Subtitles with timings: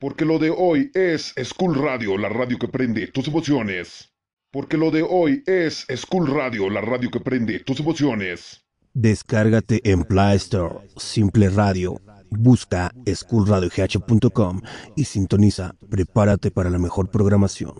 [0.00, 4.12] Porque lo de hoy es School Radio, la radio que prende tus emociones.
[4.52, 8.64] Porque lo de hoy es School Radio, la radio que prende tus emociones.
[8.94, 12.00] Descárgate en Play Store, Simple Radio.
[12.30, 14.60] Busca schoolradiogh.com
[14.94, 15.74] y sintoniza.
[15.90, 17.74] Prepárate para la mejor programación.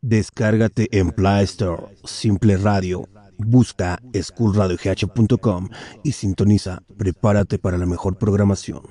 [0.00, 3.08] Descárgate en Play Store, Simple Radio.
[3.38, 5.68] Busca schoolradiogh.com
[6.02, 6.82] y sintoniza.
[6.98, 8.82] Prepárate para la mejor programación.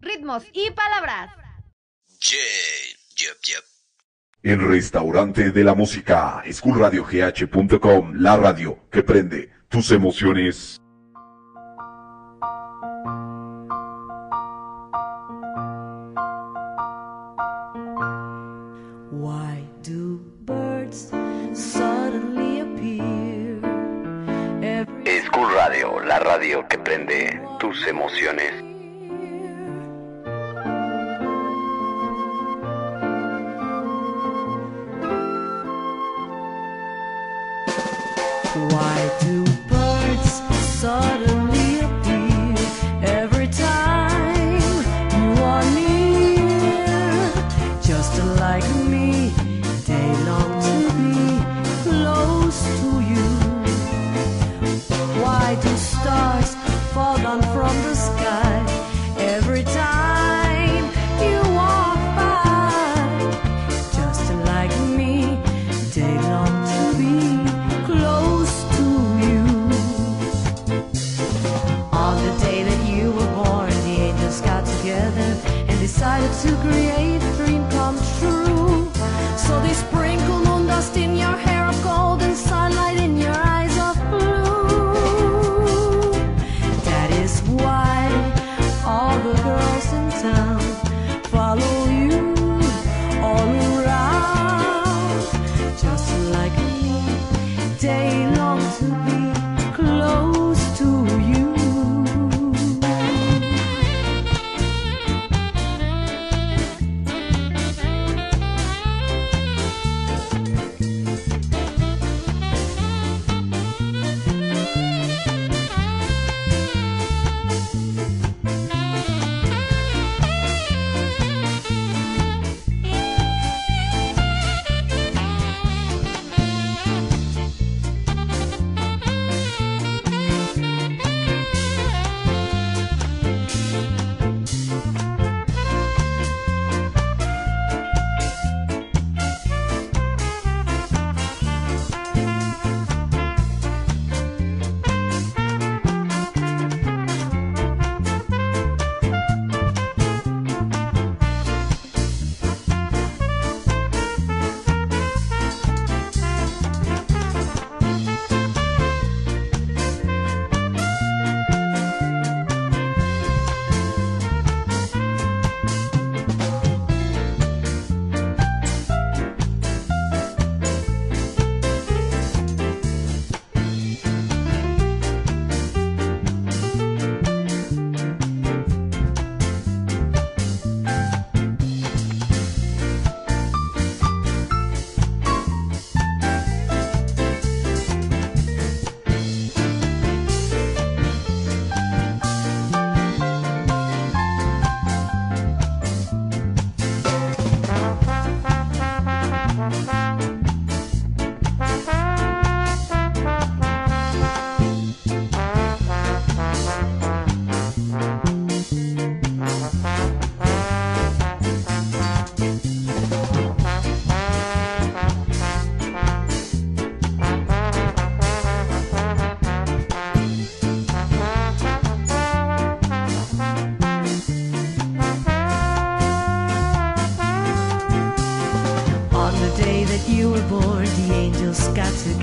[0.00, 1.49] Ritmos y palabras.
[2.22, 2.36] Yeah,
[3.16, 3.64] yep, yep.
[4.42, 10.78] El restaurante de la música, schoolradiogh.com, la radio que prende tus emociones.
[19.10, 21.10] Why do birds
[21.54, 23.60] suddenly appear?
[24.62, 28.69] Every School Radio, la radio que prende tus emociones.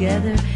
[0.07, 0.47] Together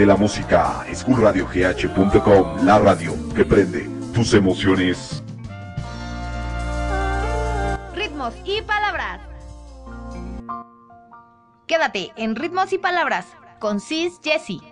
[0.00, 5.22] de la música, schoolradiogh.com, la radio que prende tus emociones.
[7.94, 9.20] Ritmos y palabras.
[11.66, 13.26] Quédate en Ritmos y palabras
[13.58, 14.69] con Sis Jessie.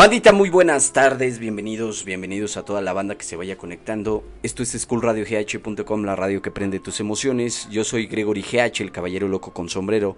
[0.00, 4.24] Bandita, muy buenas tardes, bienvenidos, bienvenidos a toda la banda que se vaya conectando.
[4.42, 7.68] Esto es schoolradiogh.com, la radio que prende tus emociones.
[7.70, 10.16] Yo soy Gregory GH, el caballero loco con sombrero.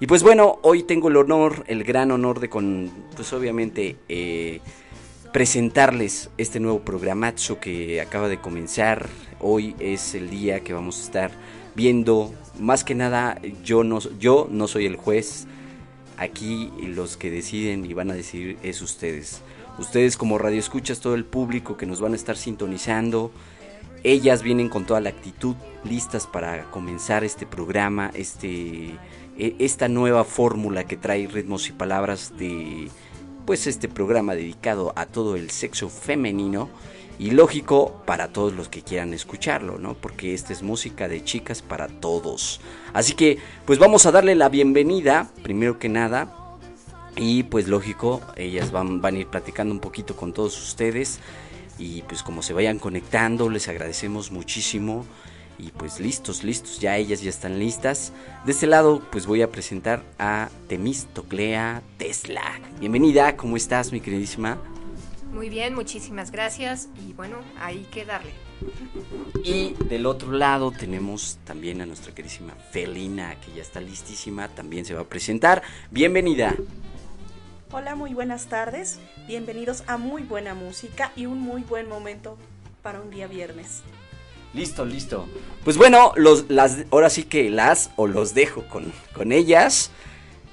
[0.00, 4.60] Y pues bueno, hoy tengo el honor, el gran honor de con, pues obviamente, eh,
[5.30, 9.10] presentarles este nuevo programazo que acaba de comenzar.
[9.40, 11.30] Hoy es el día que vamos a estar
[11.74, 15.46] viendo, más que nada, yo no, yo no soy el juez,
[16.18, 19.42] aquí los que deciden y van a decidir es ustedes.
[19.78, 23.30] Ustedes como radio escuchas, todo el público que nos van a estar sintonizando.
[24.02, 28.96] Ellas vienen con toda la actitud listas para comenzar este programa, este,
[29.38, 32.88] e- esta nueva fórmula que trae ritmos y palabras de
[33.46, 36.68] pues este programa dedicado a todo el sexo femenino
[37.18, 39.94] y lógico para todos los que quieran escucharlo, ¿no?
[39.94, 42.60] Porque esta es música de chicas para todos.
[42.92, 46.38] Así que pues vamos a darle la bienvenida, primero que nada,
[47.16, 51.18] y pues lógico, ellas van, van a ir platicando un poquito con todos ustedes.
[51.78, 55.04] Y pues como se vayan conectando, les agradecemos muchísimo.
[55.58, 58.12] Y pues listos, listos, ya ellas ya están listas.
[58.44, 62.60] De este lado, pues voy a presentar a Temistoclea Tesla.
[62.78, 64.58] Bienvenida, ¿cómo estás, mi queridísima?
[65.32, 68.32] Muy bien, muchísimas gracias y bueno, hay que darle.
[69.44, 74.84] Y del otro lado tenemos también a nuestra queridísima Felina, que ya está listísima, también
[74.84, 75.62] se va a presentar.
[75.90, 76.56] Bienvenida.
[77.70, 78.98] Hola, muy buenas tardes.
[79.26, 82.38] Bienvenidos a muy buena música y un muy buen momento
[82.82, 83.82] para un día viernes.
[84.54, 85.28] Listo, listo.
[85.62, 89.90] Pues bueno, los, las, ahora sí que las o los dejo con, con ellas.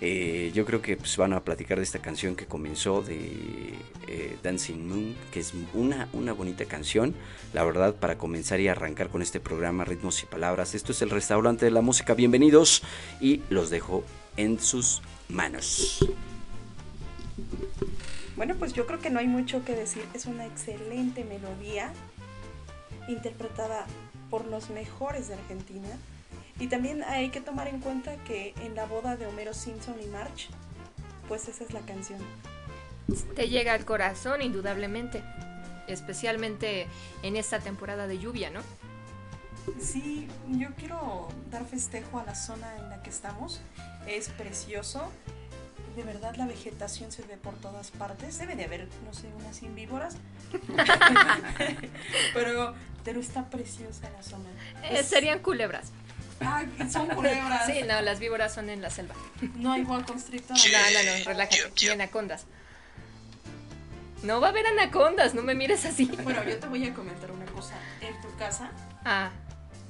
[0.07, 3.73] Eh, yo creo que pues, van a platicar de esta canción que comenzó de
[4.07, 7.15] eh, Dancing Moon, que es una, una bonita canción,
[7.53, 10.75] la verdad, para comenzar y arrancar con este programa Ritmos y Palabras.
[10.75, 12.83] Esto es el restaurante de la música, bienvenidos
[13.19, 14.03] y los dejo
[14.37, 16.05] en sus manos.
[18.35, 20.05] Bueno, pues yo creo que no hay mucho que decir.
[20.13, 21.91] Es una excelente melodía
[23.07, 23.87] interpretada
[24.29, 25.89] por los mejores de Argentina.
[26.59, 30.07] Y también hay que tomar en cuenta que en la boda de Homero Simpson y
[30.07, 30.49] March,
[31.27, 32.19] pues esa es la canción.
[33.35, 35.23] Te llega al corazón, indudablemente.
[35.87, 36.87] Especialmente
[37.23, 38.61] en esta temporada de lluvia, ¿no?
[39.79, 43.61] Sí, yo quiero dar festejo a la zona en la que estamos.
[44.07, 45.11] Es precioso.
[45.95, 48.37] De verdad la vegetación se ve por todas partes.
[48.37, 50.15] Debe de haber, no sé, unas 100 víboras.
[52.33, 54.49] pero, pero está preciosa la zona.
[54.83, 55.91] Eh, serían culebras.
[56.39, 57.65] Ay, son culebras.
[57.65, 59.15] Sí, no, las víboras son en la selva.
[59.55, 60.57] No hay boa constrictor.
[60.57, 61.71] No, no, no, relájate.
[61.85, 62.45] Y anacondas.
[64.23, 66.05] No va a haber anacondas, no me mires así.
[66.23, 67.75] Bueno, yo te voy a comentar una cosa.
[68.01, 68.71] En tu casa
[69.03, 69.29] Ah,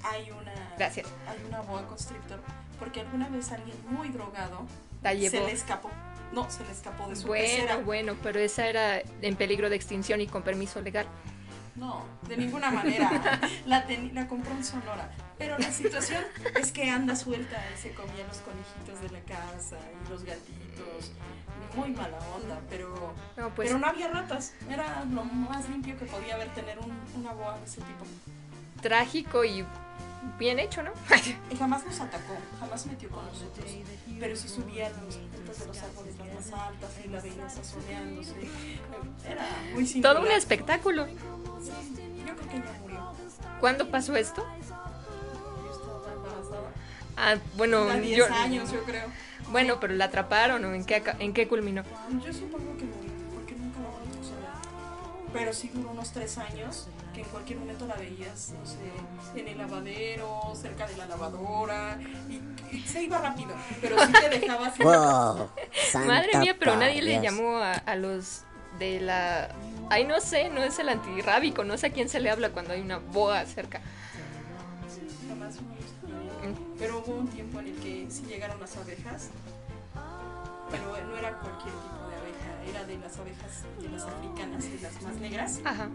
[0.04, 1.08] hay una, Gracias.
[1.28, 2.42] hay una boa constrictor
[2.78, 4.66] porque alguna vez alguien muy drogado
[5.02, 5.46] la se llevó.
[5.48, 5.90] le escapó.
[6.34, 7.78] No, se le escapó de su Bueno, pecera.
[7.78, 11.06] bueno, pero esa era en peligro de extinción y con permiso legal.
[11.75, 13.39] No, de ninguna manera.
[13.65, 15.12] La, la compró en Sonora.
[15.38, 16.24] Pero la situación
[16.60, 21.12] es que anda suelta y se comía los conejitos de la casa y los gatitos.
[21.75, 24.53] Muy mala onda, pero, No, pues pero no había ratas.
[24.70, 28.05] Era lo más limpio que podía haber tener un, una boa de ese tipo.
[28.82, 29.65] trágico y
[30.39, 30.91] bien hecho, ¿no?
[31.51, 33.70] Y jamás nos atacó, jamás metió con nosotros.
[34.20, 34.89] Pero sí subía a
[35.59, 38.35] las puntas de los árboles las más altas y la veías asoleándose.
[39.29, 40.15] Era muy singular.
[40.15, 41.07] Todo un espectáculo.
[41.07, 41.13] Yo
[42.35, 43.12] creo que ya murió.
[43.59, 44.45] ¿Cuándo pasó esto?
[44.59, 46.71] Yo estaba embarazada.
[47.17, 49.05] Ah, bueno, A 10 yo, años, yo creo.
[49.51, 51.83] bueno, pero la atraparon o en qué, en qué culminó.
[52.24, 55.31] Yo supongo que murió, porque nunca la volvimos a ver.
[55.33, 59.48] Pero sí duró unos tres años, que en cualquier momento la veías, no sé, en
[59.48, 61.98] el lavadero, cerca de la lavadora,
[62.29, 64.84] y, y se iba rápido, pero sí te dejaba así.
[65.98, 68.43] Madre mía, pero nadie le llamó a, a los
[68.79, 69.50] de la...
[69.89, 72.74] Ay, no sé, no es el antirrábico, no sé a quién se le habla cuando
[72.74, 73.79] hay una boa cerca.
[75.29, 76.75] Jamás me gustó.
[76.77, 79.29] Pero hubo un tiempo en el que sí llegaron las abejas,
[80.69, 84.79] pero no era cualquier tipo de abeja, era de las abejas, de las africanas, de
[84.81, 85.62] las más negras.
[85.63, 85.88] Ajá.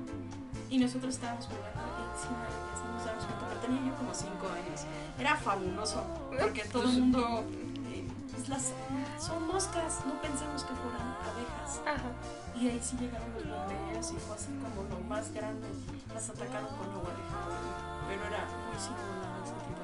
[0.70, 4.80] Y nosotros estábamos jugando encima de nos damos cuenta, pero tenía yo como 5 años.
[5.18, 6.04] Era fabuloso,
[6.38, 7.44] porque todo el mundo.
[7.92, 8.72] eh, pues las,
[9.18, 11.80] son moscas, no pensamos que fueran abejas.
[11.86, 12.10] Ajá.
[12.54, 15.66] Y ahí sí llegaron los bomberos y fue así como lo más grande.
[16.14, 19.80] Las atacaron con agua de pero era muy singular ese tipo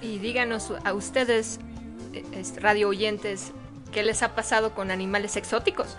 [0.00, 1.58] de Y díganos a ustedes,
[2.12, 3.52] eh, radio oyentes,
[3.92, 5.96] ¿qué les ha pasado con animales exóticos?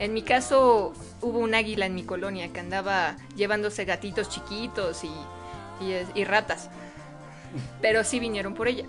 [0.00, 5.12] En mi caso, hubo un águila en mi colonia que andaba llevándose gatitos chiquitos y,
[5.84, 6.70] y, y ratas.
[7.82, 8.86] Pero sí vinieron por ella.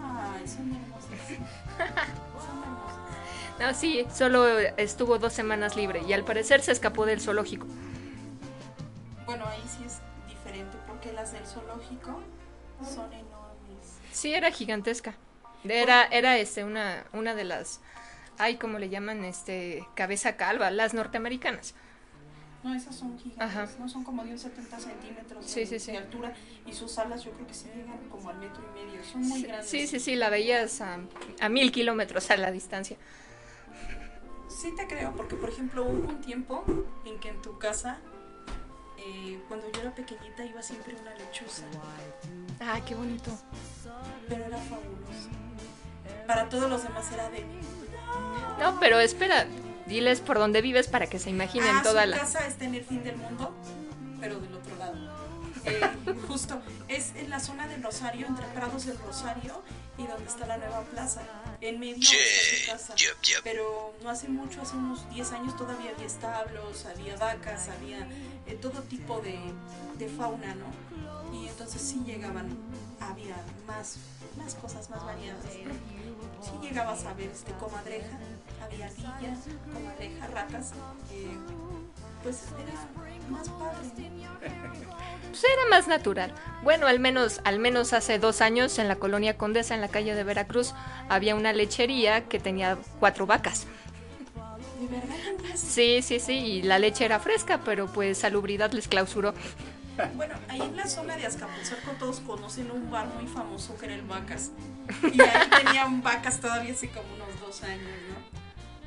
[0.00, 1.38] Ay, son hermosas.
[3.60, 7.66] No, sí, solo estuvo dos semanas libre y al parecer se escapó del zoológico.
[9.26, 12.20] Bueno, ahí sí es diferente porque las del zoológico
[12.82, 14.00] son enormes.
[14.10, 15.14] Sí, era gigantesca.
[15.62, 17.80] Era, era este, una, una de las,
[18.38, 19.24] ay, ¿cómo le llaman?
[19.24, 21.74] Este, cabeza calva, las norteamericanas.
[22.62, 25.92] No, esas son gigantes, no son como de un 70 centímetros sí, de, sí, sí.
[25.92, 26.32] de altura
[26.66, 29.42] y sus alas yo creo que sí llegan como al metro y medio, son muy
[29.42, 29.68] grandes.
[29.68, 30.98] Sí, sí, sí, la veías a,
[31.40, 32.96] a mil kilómetros a la distancia.
[34.48, 36.64] Sí te creo, porque por ejemplo hubo un tiempo
[37.04, 37.98] en que en tu casa,
[38.96, 41.64] eh, cuando yo era pequeñita, iba siempre una lechuza.
[42.60, 43.30] Ah, qué bonito.
[44.26, 45.28] Pero era fabuloso.
[46.26, 47.44] Para todos los demás era de...
[48.58, 49.46] No, pero espera,
[49.86, 52.18] diles por dónde vives para que se imaginen ah, toda su la...
[52.18, 53.54] casa está en el fin del mundo,
[54.20, 54.94] pero del otro lado.
[55.64, 55.80] Eh,
[56.28, 59.62] justo, es en la zona del Rosario, entre Prados del Rosario
[59.96, 61.22] y donde está la nueva plaza.
[61.60, 62.94] En medio está su casa.
[63.42, 68.06] Pero no hace mucho, hace unos 10 años todavía había establos, había vacas, había
[68.46, 69.38] eh, todo tipo de,
[69.98, 70.66] de, fauna, ¿no?
[71.32, 72.56] Y entonces sí llegaban,
[73.00, 73.96] había más,
[74.36, 75.42] más cosas más variadas.
[75.44, 78.18] Sí llegabas a ver este comadreja,
[78.62, 79.36] había ardilla,
[79.72, 80.72] comadreja, ratas.
[81.12, 81.28] Eh,
[82.22, 82.72] pues era
[83.30, 84.10] más padre.
[85.28, 86.32] Pues era más natural.
[86.62, 90.14] Bueno, al menos, al menos hace dos años en la colonia Condesa, en la calle
[90.14, 90.74] de Veracruz,
[91.08, 93.66] había una lechería que tenía cuatro vacas.
[94.80, 95.54] ¿De verdad?
[95.54, 99.34] Sí, sí, sí, y la leche era fresca, pero pues salubridad les clausuró.
[100.16, 103.94] Bueno, ahí en la zona de Azcapotzalco todos conocen un bar muy famoso que era
[103.94, 104.50] el Vacas.
[105.02, 108.16] Y ahí tenían vacas todavía hace como unos dos años, ¿no?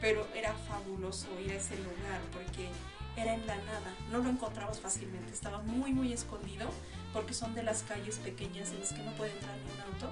[0.01, 2.69] Pero era fabuloso ir a ese lugar porque
[3.15, 6.69] era en la nada, no lo encontrabas fácilmente, estaba muy muy escondido
[7.13, 10.11] porque son de las calles pequeñas en las que no puede entrar ni un auto,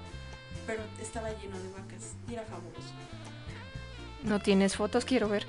[0.66, 2.92] pero estaba lleno de vacas y era fabuloso.
[4.24, 5.04] ¿No tienes fotos?
[5.04, 5.46] Quiero ver.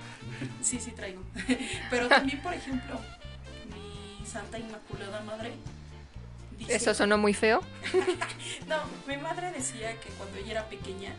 [0.62, 1.24] Sí, sí traigo.
[1.90, 3.00] Pero también, por ejemplo,
[4.28, 5.54] Santa Inmaculada Madre.
[6.58, 6.76] Dice...
[6.76, 7.62] ¿Eso sonó muy feo?
[8.68, 11.14] no, mi madre decía que cuando ella era pequeña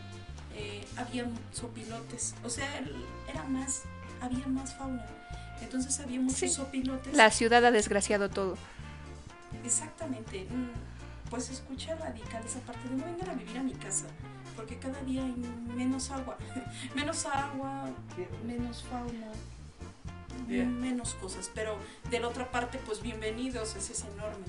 [0.55, 2.67] eh, había sopilotes, o sea,
[3.27, 3.83] era más,
[4.21, 5.05] había más fauna.
[5.61, 6.49] Entonces había muchos sí.
[6.49, 7.13] sopilotes.
[7.13, 8.57] La ciudad ha desgraciado todo.
[9.63, 10.47] Exactamente.
[11.29, 14.05] Pues escucha radical esa parte de no vengan a vivir a mi casa,
[14.55, 15.35] porque cada día hay
[15.75, 16.37] menos agua.
[16.95, 17.89] menos agua,
[18.45, 19.31] menos fauna,
[20.47, 20.65] yeah.
[20.65, 21.51] menos cosas.
[21.53, 21.77] Pero
[22.09, 24.45] de la otra parte, pues bienvenidos, ese es enorme.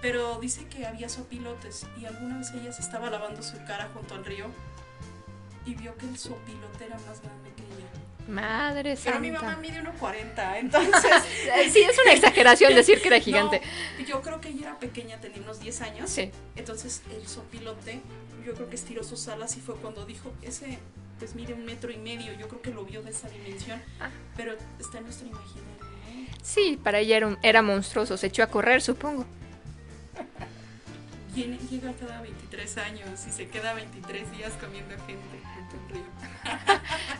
[0.00, 4.14] Pero dice que había sopilotes y alguna vez ella se estaba lavando su cara junto
[4.14, 4.46] al río
[5.64, 8.02] y vio que el sopilote era más grande que ella.
[8.28, 9.18] Madre Pero santa.
[9.20, 11.12] mi mamá mide 1,40, entonces...
[11.72, 13.60] sí, es una exageración decir que era gigante.
[13.98, 16.10] No, yo creo que ella era pequeña, tenía unos 10 años.
[16.10, 16.30] Sí.
[16.56, 18.00] Entonces el sopilote,
[18.44, 20.78] yo creo que estiró sus alas y fue cuando dijo, ese
[21.22, 24.10] pues mide un metro y medio, yo creo que lo vio de esa dimensión, ah.
[24.36, 25.78] pero está en nuestro imaginario.
[25.78, 26.36] ¿no?
[26.42, 29.24] Sí, para ella era, un, era monstruoso, se echó a correr, supongo.
[31.32, 36.02] Viene, llega cada 23 años y se queda 23 días comiendo gente junto al río.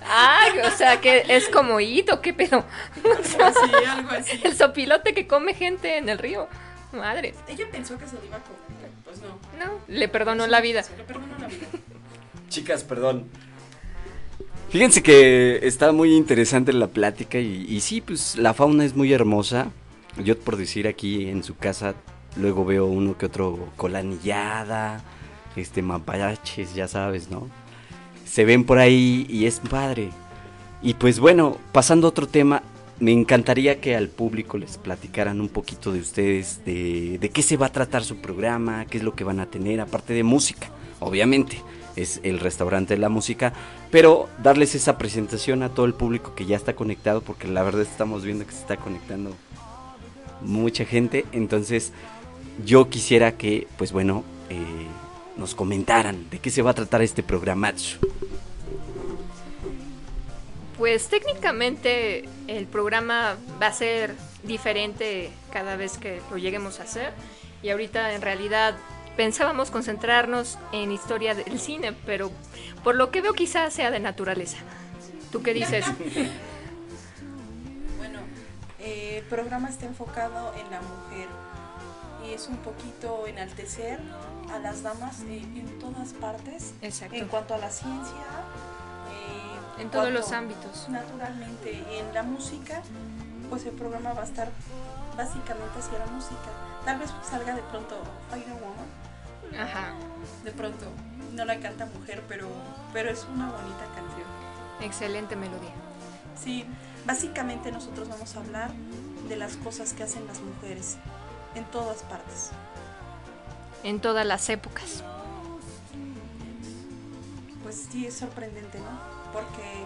[0.04, 2.64] Ay, o sea, que es como hito, qué pedo.
[3.04, 4.40] Algo así, algo así.
[4.42, 6.48] El sopilote que come gente en el río.
[6.90, 7.36] Madre.
[7.46, 9.38] Ella pensó que se lo iba a comer, pues no.
[9.64, 10.82] No, le perdonó la vida.
[10.96, 11.68] Le perdonó la vida.
[12.48, 13.30] Chicas, perdón.
[14.72, 19.70] Fíjense que está muy interesante la plática y, sí, pues la fauna es muy hermosa.
[20.24, 21.94] Yo por decir aquí en su casa
[22.36, 25.04] Luego veo uno que otro colanillada,
[25.54, 27.50] este mapaches, ya sabes, ¿no?
[28.24, 30.08] Se ven por ahí y es padre.
[30.80, 32.62] Y pues bueno, pasando a otro tema,
[32.98, 37.58] me encantaría que al público les platicaran un poquito de ustedes, de, de qué se
[37.58, 40.68] va a tratar su programa, qué es lo que van a tener, aparte de música,
[40.98, 41.58] obviamente
[41.96, 43.52] es el restaurante de la música,
[43.90, 47.82] pero darles esa presentación a todo el público que ya está conectado, porque la verdad
[47.82, 49.34] estamos viendo que se está conectando
[50.40, 51.92] mucha gente, entonces
[52.64, 54.86] yo quisiera que, pues bueno, eh,
[55.36, 57.98] nos comentaran de qué se va a tratar este programazo.
[60.78, 67.12] Pues técnicamente el programa va a ser diferente cada vez que lo lleguemos a hacer
[67.62, 68.76] y ahorita en realidad
[69.16, 72.30] pensábamos concentrarnos en historia del cine, pero
[72.84, 74.58] por lo que veo quizás sea de naturaleza.
[75.30, 75.84] ¿Tú qué dices?
[77.98, 78.18] Bueno,
[78.80, 81.28] eh, el programa está enfocado en la mujer
[82.26, 84.00] y es un poquito enaltecer
[84.52, 86.74] a las damas eh, en todas partes.
[86.82, 87.14] Exacto.
[87.16, 88.26] En cuanto a la ciencia,
[89.10, 90.88] eh, En todos cuanto- los ámbitos.
[90.88, 92.82] Naturalmente, y en la música,
[93.50, 94.48] pues el programa va a estar
[95.16, 96.50] básicamente hacia la música.
[96.84, 97.96] Tal vez salga de pronto
[98.30, 99.92] Fire Woman, Ajá.
[100.44, 100.86] de pronto
[101.32, 102.48] no la canta mujer, pero,
[102.92, 104.26] pero es una bonita canción.
[104.80, 105.72] Excelente melodía.
[106.42, 106.66] Sí,
[107.06, 108.72] básicamente nosotros vamos a hablar
[109.28, 110.96] de las cosas que hacen las mujeres
[111.54, 112.50] en todas partes.
[113.84, 115.04] En todas las épocas.
[117.62, 119.32] Pues sí, es sorprendente, ¿no?
[119.32, 119.84] Porque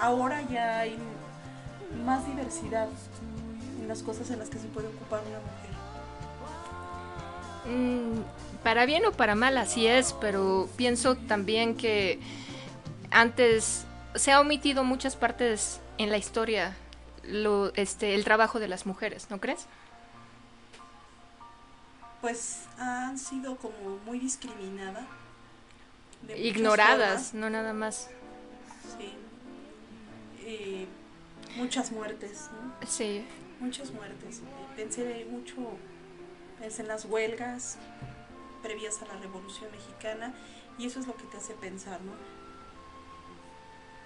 [0.00, 0.98] ahora ya hay
[2.04, 2.88] más diversidad
[3.80, 5.65] en las cosas en las que se puede ocupar una mujer.
[7.68, 8.20] Mm,
[8.62, 12.20] para bien o para mal, así es, pero pienso también que
[13.10, 16.76] antes se ha omitido muchas partes en la historia
[17.24, 19.66] lo, este, el trabajo de las mujeres, ¿no crees?
[22.20, 25.04] Pues han sido como muy discriminadas.
[26.36, 28.08] Ignoradas, no nada más.
[28.98, 29.12] Sí.
[30.44, 30.86] Eh,
[31.56, 32.86] muchas muertes, ¿no?
[32.86, 33.24] Sí,
[33.60, 34.42] Muchas muertes.
[34.76, 35.54] Pensé mucho
[36.58, 37.78] pues, en las huelgas
[38.62, 40.34] previas a la Revolución Mexicana
[40.78, 42.12] y eso es lo que te hace pensar, ¿no?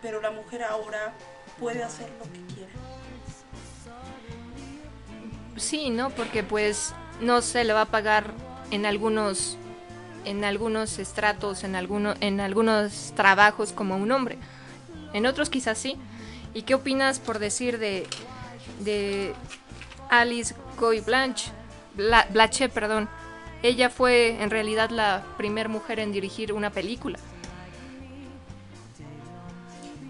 [0.02, 1.14] Pero la mujer ahora
[1.58, 2.72] puede hacer lo que quiera.
[5.56, 6.10] sí, ¿no?
[6.10, 8.32] Porque pues no se le va a pagar
[8.70, 9.56] en algunos
[10.24, 14.38] en algunos estratos, en alguno, en algunos trabajos como un hombre.
[15.12, 15.96] En otros quizás sí.
[16.54, 18.06] ¿Y qué opinas por decir de
[18.80, 19.34] de
[20.08, 21.52] Alice Guy Blanche,
[22.00, 23.08] Bla- Blaché, perdón?
[23.62, 27.18] Ella fue en realidad la primer mujer en dirigir una película.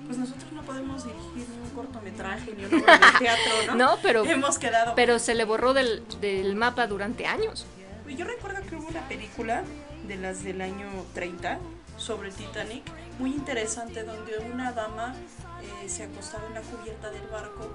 [0.07, 3.75] Pues nosotros no podemos dirigir ni un cortometraje ni obra de teatro, ¿no?
[3.77, 4.95] No, pero Hemos quedado.
[4.95, 7.67] pero se le borró del, del mapa durante años.
[8.09, 9.63] Yo recuerdo que hubo una película
[10.09, 11.59] de las del año 30
[11.97, 12.83] sobre el Titanic,
[13.21, 15.15] muy interesante, donde una dama
[15.63, 17.69] eh, se acostaba en la cubierta del barco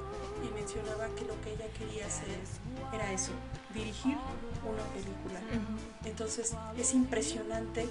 [0.43, 2.27] y mencionaba que lo que ella quería hacer
[2.91, 3.31] era eso,
[3.73, 4.17] dirigir
[4.63, 5.39] una película.
[6.03, 7.87] Entonces es impresionante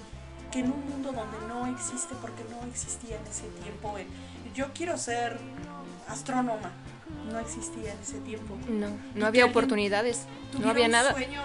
[0.51, 4.07] que en un mundo donde no existe, porque no existía en ese tiempo, el,
[4.53, 5.39] yo quiero ser
[6.09, 6.71] astrónoma,
[7.31, 8.57] no existía en ese tiempo.
[8.67, 10.25] No, no había oportunidades,
[10.59, 11.13] no había un nada.
[11.13, 11.41] sueño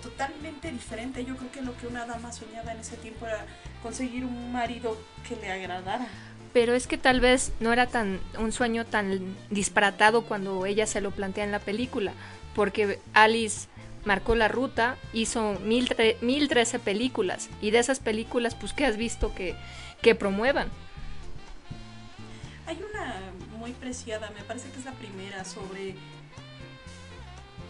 [0.00, 1.24] totalmente diferente.
[1.24, 3.44] Yo creo que lo que una dama soñaba en ese tiempo era
[3.82, 4.96] conseguir un marido
[5.28, 6.06] que le agradara.
[6.52, 11.00] Pero es que tal vez no era tan un sueño tan disparatado cuando ella se
[11.00, 12.12] lo plantea en la película,
[12.56, 13.68] porque Alice
[14.04, 18.84] marcó la ruta, hizo mil, tre- mil trece películas y de esas películas, pues, ¿qué
[18.86, 19.54] has visto que,
[20.02, 20.68] que promuevan?
[22.66, 23.14] Hay una
[23.58, 25.94] muy preciada, me parece que es la primera sobre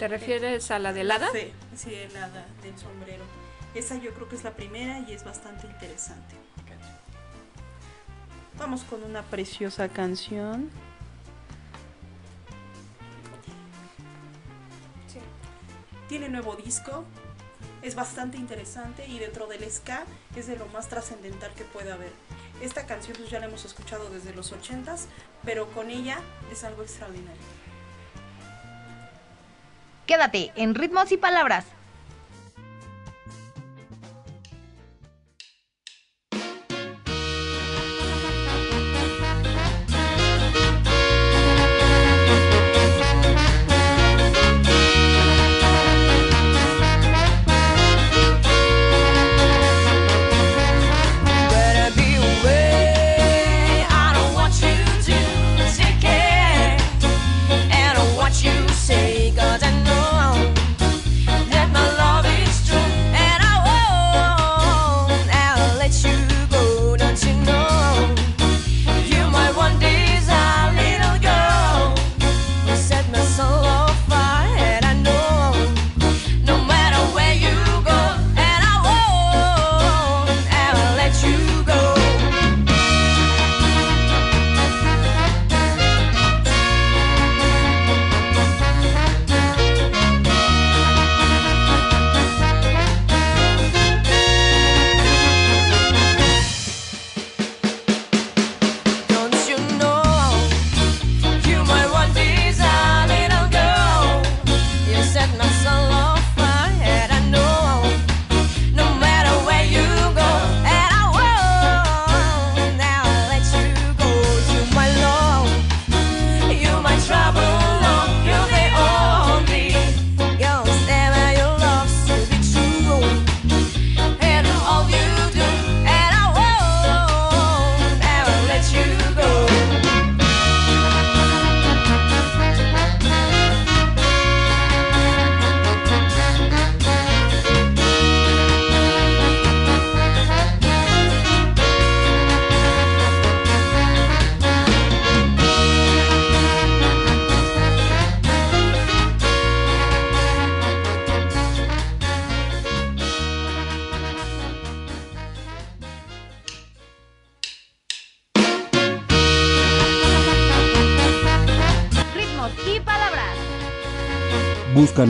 [0.01, 1.29] ¿Te refieres a la de Hada?
[1.29, 3.23] fe, sí, el hada del sombrero.
[3.75, 6.37] Esa yo creo que es la primera y es bastante interesante.
[8.59, 10.71] Vamos con una preciosa canción.
[16.09, 17.05] Tiene nuevo disco,
[17.83, 22.13] es bastante interesante y dentro del ska es de lo más trascendental que puede haber.
[22.63, 25.09] Esta canción pues ya la hemos escuchado desde los 80s,
[25.45, 27.60] pero con ella es algo extraordinario.
[30.11, 31.64] Quédate en ritmos y palabras.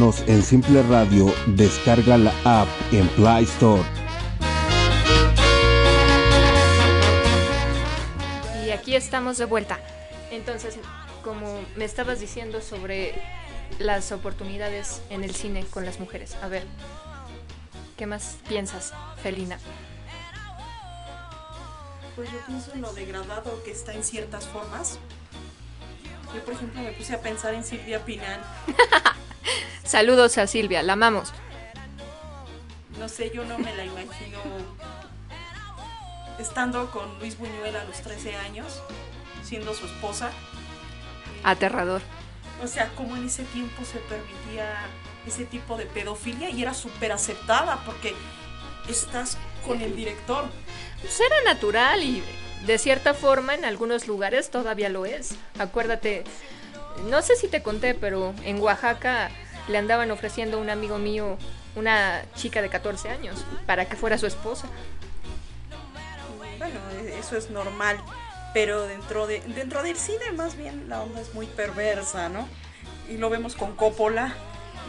[0.00, 3.82] En Simple Radio, descarga la app en Play Store.
[8.64, 9.78] Y aquí estamos de vuelta.
[10.30, 10.78] Entonces,
[11.22, 13.12] como me estabas diciendo sobre
[13.78, 16.64] las oportunidades en el cine con las mujeres, a ver,
[17.98, 19.58] ¿qué más piensas, Felina?
[22.16, 24.98] Pues yo pienso en lo degradado que está en ciertas formas.
[26.34, 28.40] Yo, por ejemplo, me puse a pensar en Silvia Pinal.
[29.90, 31.32] Saludos a Silvia, la amamos.
[32.96, 34.38] No sé, yo no me la imagino
[36.38, 38.80] estando con Luis Buñuel a los 13 años,
[39.42, 40.30] siendo su esposa.
[41.42, 42.02] Aterrador.
[42.62, 44.86] O sea, como en ese tiempo se permitía
[45.26, 48.14] ese tipo de pedofilia y era súper aceptada porque
[48.88, 50.44] estás con el director.
[51.00, 52.22] Pues era natural y
[52.64, 55.34] de cierta forma en algunos lugares todavía lo es.
[55.58, 56.22] Acuérdate,
[57.08, 59.32] no sé si te conté, pero en Oaxaca
[59.70, 61.38] le andaban ofreciendo a un amigo mío
[61.76, 64.68] una chica de 14 años para que fuera su esposa.
[66.58, 67.98] Bueno, e- eso es normal,
[68.52, 72.48] pero dentro de dentro del cine más bien la onda es muy perversa, ¿no?
[73.08, 74.34] Y lo vemos con Coppola,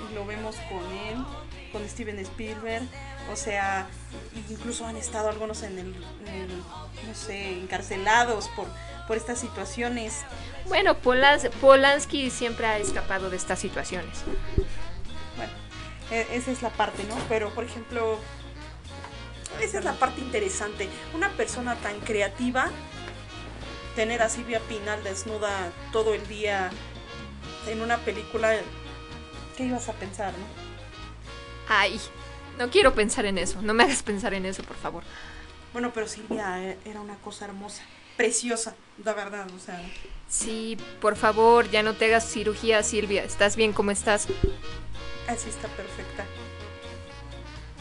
[0.09, 1.23] y lo vemos con él,
[1.71, 2.83] con Steven Spielberg,
[3.31, 3.87] o sea,
[4.49, 5.95] incluso han estado algunos en el,
[6.27, 8.67] en el, no sé, encarcelados por
[9.07, 10.19] por estas situaciones.
[10.67, 14.19] Bueno, Polas- Polanski siempre ha escapado de estas situaciones.
[15.35, 15.51] Bueno,
[16.11, 17.15] e- esa es la parte, ¿no?
[17.27, 18.17] Pero, por ejemplo,
[19.59, 20.87] esa es la parte interesante.
[21.13, 22.69] Una persona tan creativa,
[23.95, 26.69] tener a Silvia Pinal desnuda todo el día
[27.67, 28.53] en una película,
[29.57, 30.45] ¿qué ibas a pensar, no?
[31.67, 31.99] Ay,
[32.57, 33.61] no quiero pensar en eso.
[33.61, 35.03] No me hagas pensar en eso, por favor.
[35.73, 37.83] Bueno, pero Silvia e- era una cosa hermosa,
[38.17, 39.81] preciosa, la verdad, o sea.
[40.27, 43.23] Sí, por favor, ya no te hagas cirugía, Silvia.
[43.23, 44.27] ¿Estás bien como estás?
[45.27, 46.25] Así está perfecta.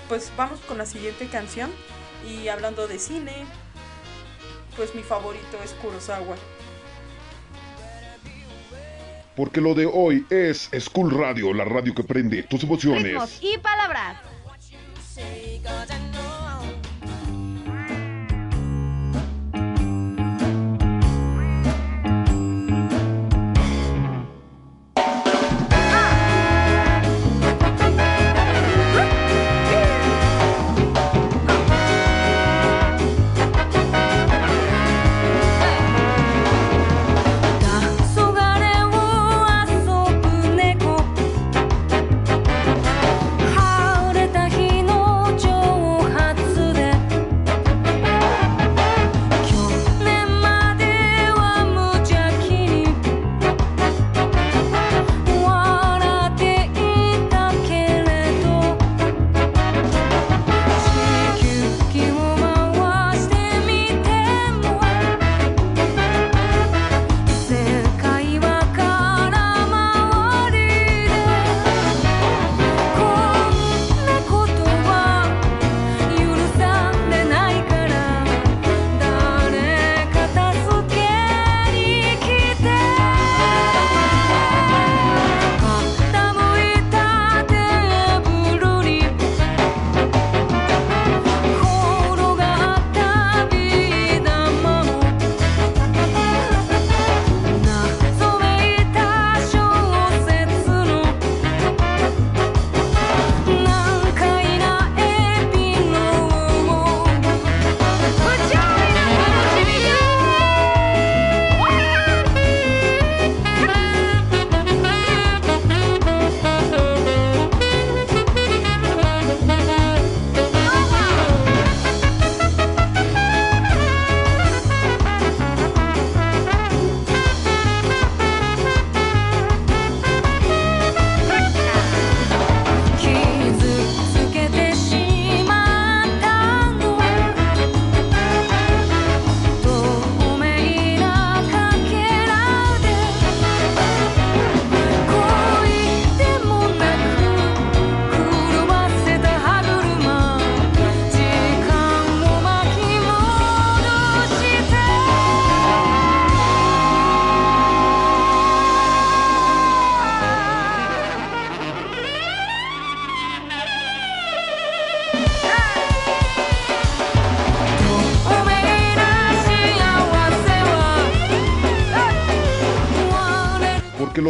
[0.09, 1.71] Pues vamos con la siguiente canción.
[2.29, 3.47] Y hablando de cine,
[4.77, 6.37] pues mi favorito es Kurosawa.
[9.37, 13.05] Porque lo de hoy es School Radio, la radio que prende tus emociones.
[13.05, 14.40] Ritmos y palabras.「
[15.21, 16.20] say, cause I know.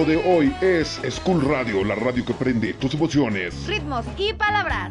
[0.00, 3.66] Lo de hoy es School Radio, la radio que prende tus emociones.
[3.66, 4.90] Ritmos y palabras.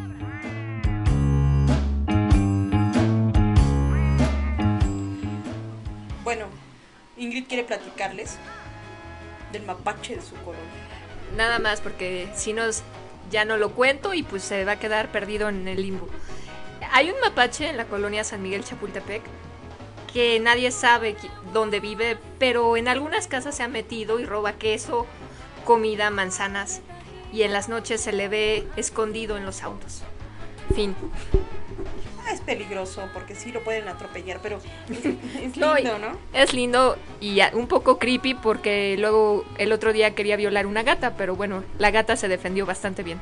[6.23, 6.45] Bueno,
[7.17, 8.37] Ingrid quiere platicarles
[9.51, 10.61] del mapache de su colonia.
[11.35, 12.65] Nada más porque si no
[13.31, 16.07] ya no lo cuento y pues se va a quedar perdido en el limbo.
[16.91, 19.23] Hay un mapache en la colonia San Miguel Chapultepec
[20.13, 21.15] que nadie sabe
[21.53, 25.05] dónde vive, pero en algunas casas se ha metido y roba queso,
[25.65, 26.81] comida, manzanas
[27.31, 30.03] y en las noches se le ve escondido en los autos.
[30.73, 30.95] Fin.
[32.25, 36.17] Ah, es peligroso porque sí lo pueden atropellar, pero es, lindo, ¿no?
[36.33, 41.15] Es lindo y un poco creepy porque luego el otro día quería violar una gata,
[41.15, 43.19] pero bueno, la gata se defendió bastante bien.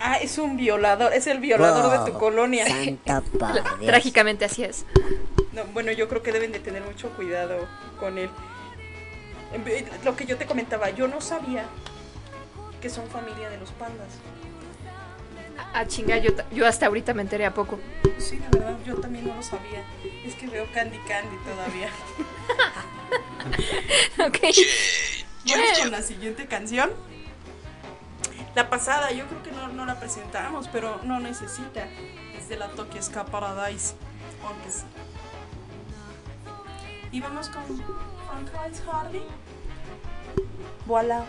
[0.00, 2.66] Ah, es un violador, es el violador de tu colonia.
[2.66, 3.62] Santa padre.
[3.84, 4.86] Trágicamente así es.
[5.52, 8.30] No, bueno, yo creo que deben de tener mucho cuidado con él.
[10.04, 11.66] Lo que yo te comentaba, yo no sabía
[12.80, 14.08] que son familia de los pandas.
[15.74, 17.78] Ah, chinga, yo, yo hasta ahorita me enteré a poco.
[18.16, 19.84] Sí, de verdad, yo también no lo sabía.
[20.24, 21.90] Es que veo Candy Candy todavía.
[24.26, 24.38] ok.
[25.46, 26.90] Vamos con la siguiente canción.
[28.54, 31.86] La pasada, yo creo que no, no la presentamos, pero no necesita.
[32.36, 33.94] Es de la Tokyo Ska Paradise
[34.44, 34.88] Orchestra.
[37.12, 38.48] Y vamos con Frank
[38.86, 39.22] Hardy.
[40.86, 41.24] Voilà.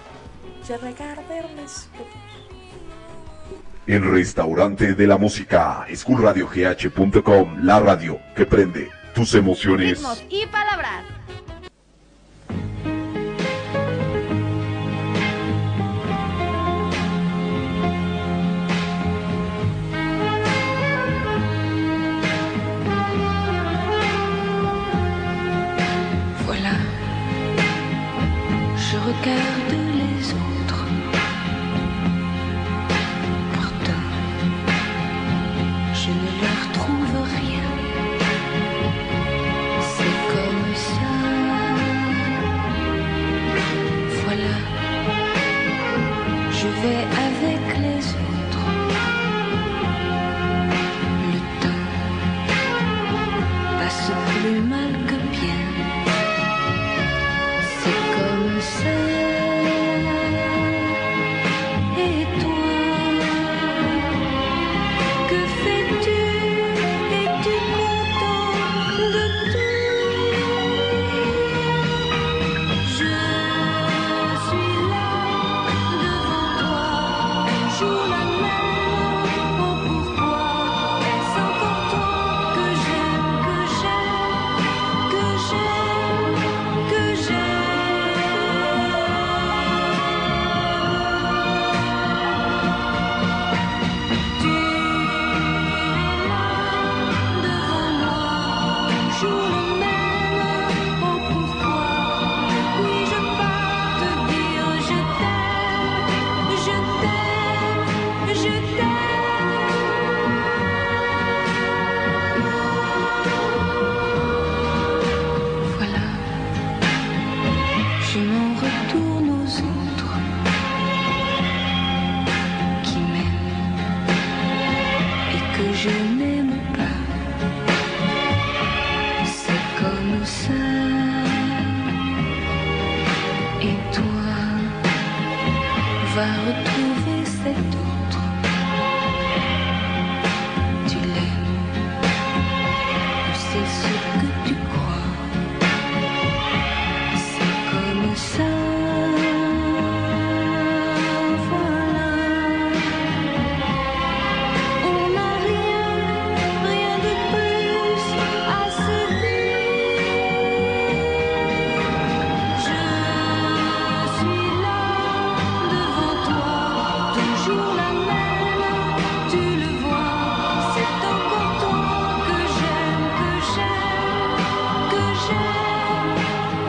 [0.67, 1.89] Je regarde les
[3.87, 9.97] El restaurante de la música, schoolradiogh.com, la radio que prende tus emociones.
[9.97, 11.03] Ritmos y palabras.
[29.25, 29.50] Je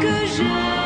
[0.02, 0.81] j'aime, que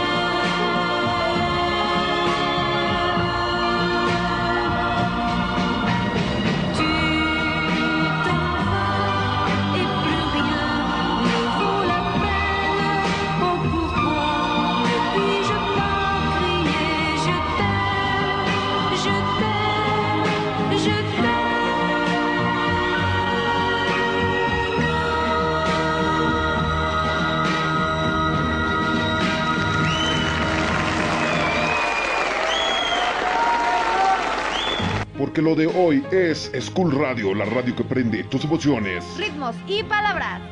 [35.47, 39.05] lo de hoy es School Radio, la radio que prende tus emociones.
[39.17, 40.43] Ritmos y palabras.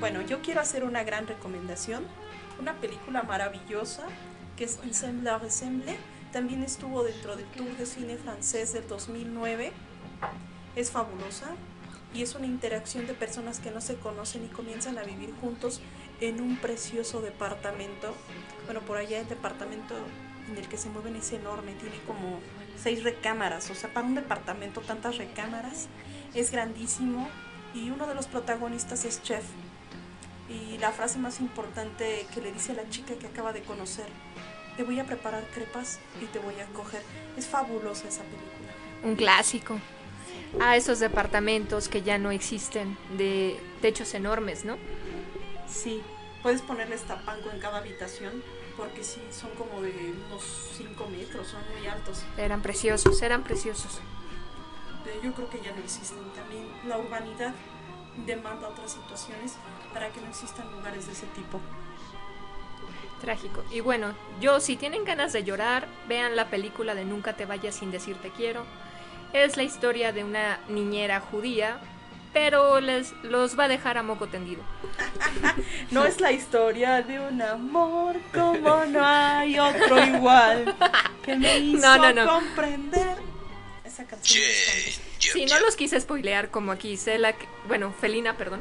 [0.00, 2.02] Bueno, yo quiero hacer una gran recomendación.
[2.60, 4.08] Una película maravillosa
[4.56, 5.96] que es Ensemble à Ressemble.
[6.32, 9.70] También estuvo dentro del Tour de Cine Francés del 2009.
[10.74, 11.54] Es fabulosa
[12.12, 15.80] y es una interacción de personas que no se conocen y comienzan a vivir juntos
[16.20, 18.16] en un precioso departamento.
[18.64, 19.94] Bueno, por allá el departamento
[20.48, 22.40] en el que se mueven es enorme, tiene como
[22.80, 25.88] seis recámaras, o sea, para un departamento tantas recámaras,
[26.34, 27.28] es grandísimo
[27.74, 29.44] y uno de los protagonistas es chef.
[30.48, 34.06] Y la frase más importante que le dice a la chica que acaba de conocer,
[34.76, 37.02] te voy a preparar crepas y te voy a coger.
[37.36, 38.72] Es fabulosa esa película.
[39.02, 39.78] Un clásico.
[40.60, 44.76] A esos departamentos que ya no existen, de techos enormes, ¿no?
[45.68, 46.00] Sí,
[46.42, 48.42] puedes ponerles tapanco en cada habitación
[48.76, 50.42] porque sí, son como de unos
[50.76, 52.24] 5 metros, son muy altos.
[52.36, 54.00] Eran preciosos, eran preciosos.
[55.04, 56.18] Pero yo creo que ya no existen.
[56.34, 57.54] También la urbanidad
[58.26, 59.54] demanda otras situaciones
[59.92, 61.60] para que no existan lugares de ese tipo.
[63.20, 63.64] Trágico.
[63.70, 67.76] Y bueno, yo si tienen ganas de llorar, vean la película de Nunca te vayas
[67.76, 68.64] sin decir te quiero.
[69.32, 71.80] Es la historia de una niñera judía,
[72.36, 74.62] pero les los va a dejar a moco tendido.
[75.90, 80.76] No es la historia de un amor como no hay otro igual
[81.24, 82.26] que me hizo No, no, no.
[82.26, 83.16] comprender.
[83.84, 85.10] Esa canción es famosa.
[85.18, 87.34] Sí, no los quise spoilear como aquí Cela,
[87.68, 88.60] bueno, Felina, perdón,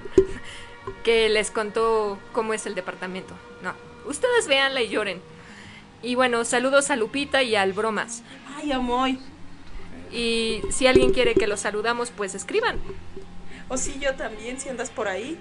[1.04, 3.34] que les contó cómo es el departamento.
[3.62, 3.74] No,
[4.06, 5.22] ustedes véanla y lloren.
[6.02, 8.24] Y bueno, saludos a Lupita y al Bromas.
[8.56, 9.20] Ay, amoy.
[10.14, 12.80] Y si alguien quiere que los saludamos, pues escriban.
[13.68, 15.38] O sí, yo también, si andas por ahí.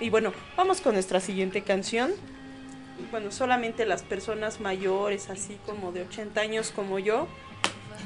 [0.00, 2.12] Y bueno, vamos con nuestra siguiente canción.
[3.10, 7.28] Bueno, solamente las personas mayores, así como de 80 años como yo,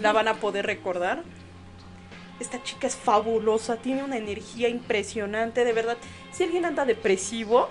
[0.00, 1.22] la van a poder recordar.
[2.40, 5.96] Esta chica es fabulosa, tiene una energía impresionante, de verdad.
[6.32, 7.70] Si alguien anda depresivo,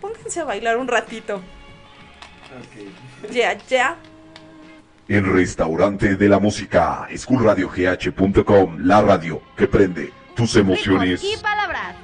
[0.00, 1.40] pónganse a bailar un ratito.
[3.32, 3.96] Ya, ya.
[5.08, 11.22] En Restaurante de la Música, schoolradiogh.com, la radio que prende tus emociones.
[11.24, 12.01] Y palabras.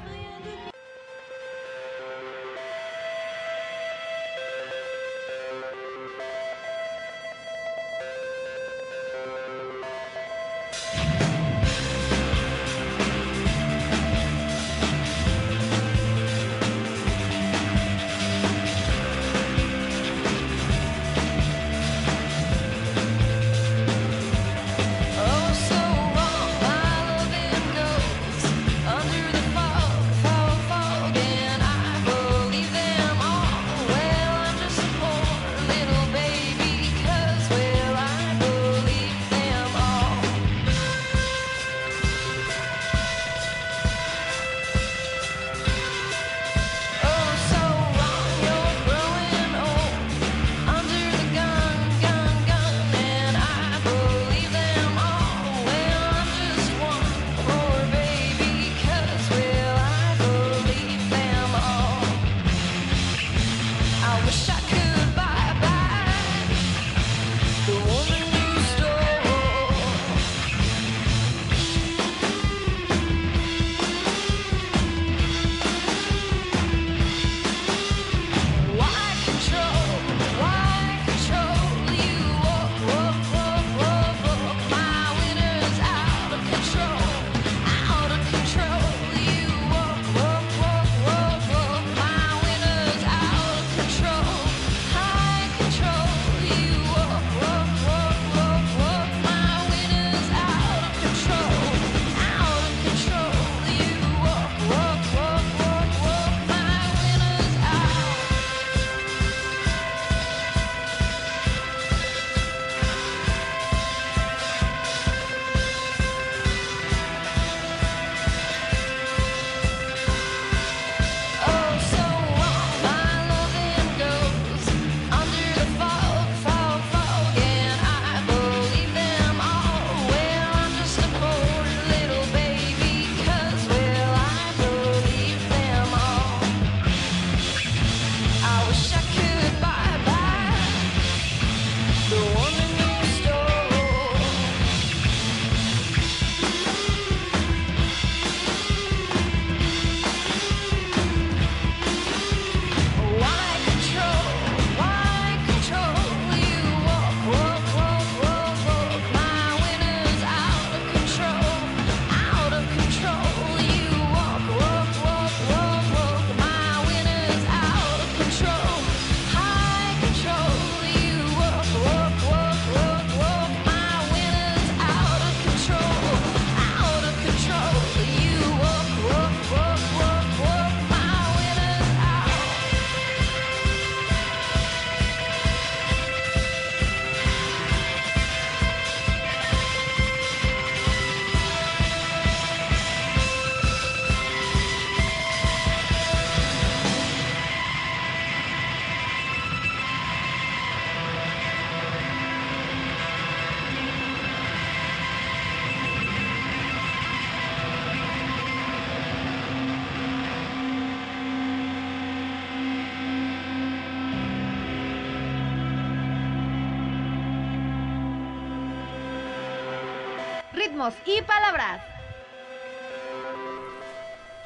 [220.68, 221.82] Ritmos y palabras.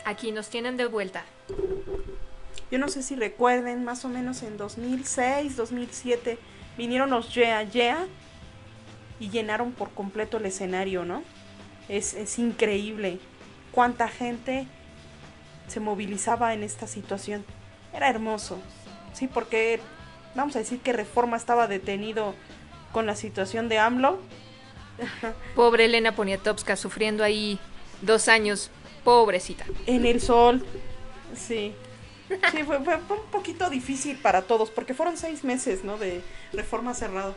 [0.04, 1.24] Aquí nos tienen de vuelta.
[2.70, 6.38] Yo no sé si recuerden, más o menos en 2006, 2007,
[6.76, 8.06] vinieron los Yeah Yeah
[9.20, 11.22] y llenaron por completo el escenario, ¿no?
[11.88, 13.18] Es, es increíble
[13.72, 14.66] cuánta gente
[15.68, 17.44] se movilizaba en esta situación.
[17.92, 18.58] Era hermoso,
[19.12, 19.80] sí, porque
[20.34, 22.34] vamos a decir que Reforma estaba detenido
[22.92, 24.18] con la situación de AMLO.
[25.54, 27.58] Pobre Elena Poniatowska sufriendo ahí
[28.00, 28.70] dos años.
[29.04, 29.64] Pobrecita.
[29.86, 30.64] En el sol.
[31.36, 31.74] Sí.
[32.52, 35.98] Sí, fue, fue- un poquito difícil para todos, porque fueron seis meses, ¿no?
[35.98, 36.22] De
[36.52, 37.34] reforma cerrado.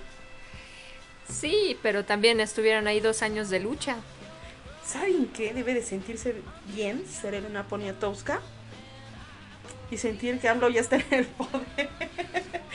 [1.29, 3.97] Sí, pero también estuvieron ahí dos años de lucha.
[4.85, 5.53] ¿Saben qué?
[5.53, 6.35] Debe de sentirse
[6.73, 8.39] bien ser Elena Poniatowska.
[9.91, 11.63] Y sentir que AMLO ya está en el poder.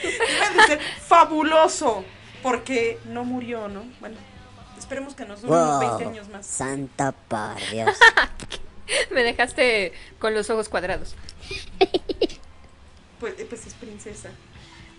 [0.03, 2.05] Debe de ser fabuloso.
[2.43, 3.85] Porque no murió, ¿no?
[4.01, 4.17] Bueno,
[4.91, 6.45] esperemos que nos dure unos 20 años más.
[6.45, 7.15] Santa
[7.71, 7.97] Dios.
[9.13, 11.15] Me dejaste con los ojos cuadrados.
[13.21, 14.31] Pues, eh, pues es princesa.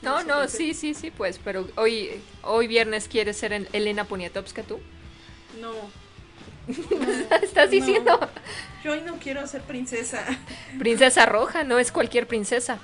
[0.01, 2.09] No, sé, no, sí, sí, sí, pues, pero hoy,
[2.43, 4.79] hoy viernes quieres ser en- Elena Poniatowska tú.
[5.59, 5.73] No.
[7.41, 7.71] ¿Estás No.
[7.71, 8.19] diciendo?
[8.85, 10.23] Yo hoy no quiero ser princesa.
[10.79, 12.79] Princesa roja, no es cualquier princesa.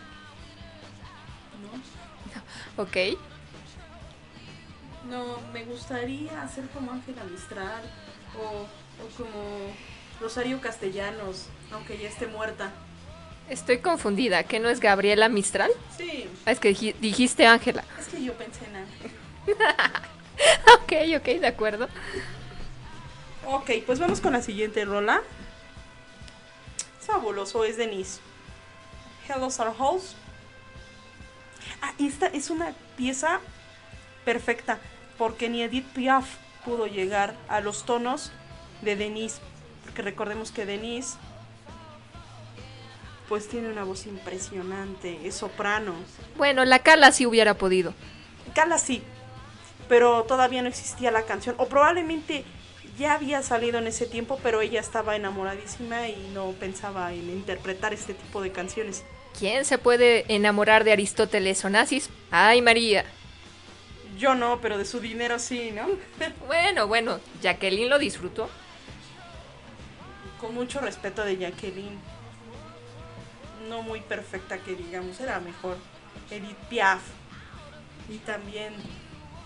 [2.75, 2.83] No.
[2.83, 2.97] Ok.
[5.09, 7.81] No, me gustaría hacer como Ángela Mistral
[8.37, 8.63] o,
[9.03, 9.73] o como
[10.19, 12.71] Rosario Castellanos, aunque ya esté muerta.
[13.49, 15.71] Estoy confundida, ¿que no es Gabriela Mistral?
[15.97, 17.83] Sí, Ah, Es que dij- dijiste Ángela.
[17.99, 19.13] es que yo pensé en Ángela.
[20.81, 21.87] ok, ok, de acuerdo.
[23.45, 25.21] Ok, pues vamos con la siguiente rola.
[26.99, 28.19] Es fabuloso, es Denise.
[29.29, 30.15] Hello Our House.
[31.81, 33.39] Ah, esta es una pieza
[34.25, 34.79] perfecta,
[35.17, 36.25] porque ni Edith Piaf
[36.65, 38.31] pudo llegar a los tonos
[38.81, 39.39] de Denise.
[39.83, 41.17] Porque recordemos que Denise,
[43.29, 45.93] pues tiene una voz impresionante, es soprano.
[46.35, 47.93] Bueno, la Cala sí hubiera podido.
[48.53, 49.01] Carla sí,
[49.87, 51.55] pero todavía no existía la canción.
[51.57, 52.43] O probablemente
[52.97, 57.93] ya había salido en ese tiempo, pero ella estaba enamoradísima y no pensaba en interpretar
[57.93, 59.03] este tipo de canciones.
[59.37, 62.09] ¿Quién se puede enamorar de Aristóteles Onassis?
[62.31, 63.05] Ay, María.
[64.17, 65.87] Yo no, pero de su dinero sí, ¿no?
[66.47, 68.49] Bueno, bueno, Jacqueline lo disfrutó.
[70.39, 71.99] Con mucho respeto de Jacqueline.
[73.69, 75.77] No muy perfecta que digamos, era mejor.
[76.31, 77.01] Edith Piaf.
[78.09, 78.73] Y también,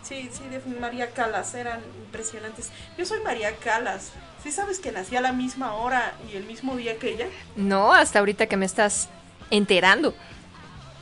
[0.03, 2.69] sí, sí, de María Calas, eran impresionantes.
[2.97, 4.11] Yo soy María Calas.
[4.43, 7.27] ¿Sí sabes que nací a la misma hora y el mismo día que ella?
[7.55, 9.09] No, hasta ahorita que me estás
[9.49, 10.13] enterando.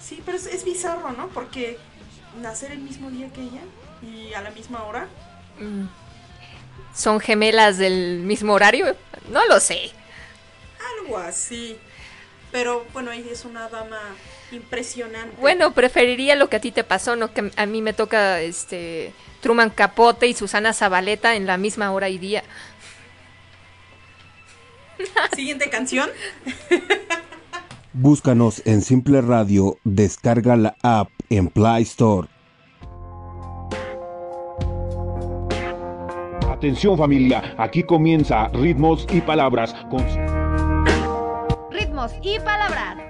[0.02, 1.28] Sí, pero es, es bizarro, ¿no?
[1.30, 1.78] Porque
[2.42, 3.62] nacer el mismo día que ella
[4.02, 5.08] y a la misma hora.
[5.60, 5.88] Mm.
[6.96, 8.96] ¿Son gemelas del mismo horario?
[9.32, 9.92] No lo sé.
[11.00, 11.78] Algo así.
[12.52, 14.00] Pero bueno, ella es una dama
[14.52, 15.36] impresionante.
[15.40, 19.14] Bueno, preferiría lo que a ti te pasó, no que a mí me toca este
[19.42, 22.44] Truman Capote y Susana Zabaleta en la misma hora y día.
[25.36, 26.10] Siguiente canción.
[27.94, 32.28] Búscanos en Simple Radio, descarga la app en Play Store.
[36.50, 40.04] Atención familia, aquí comienza Ritmos y Palabras con
[41.72, 43.09] Ritmos y palabras.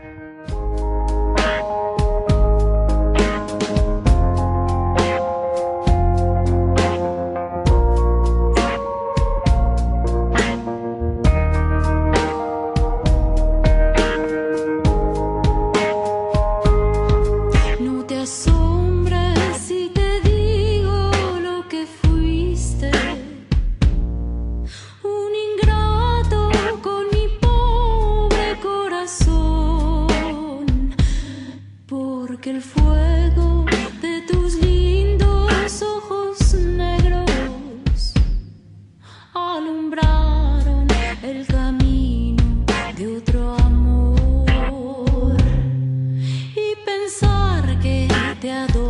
[47.82, 48.07] Que
[48.41, 48.89] te adoraba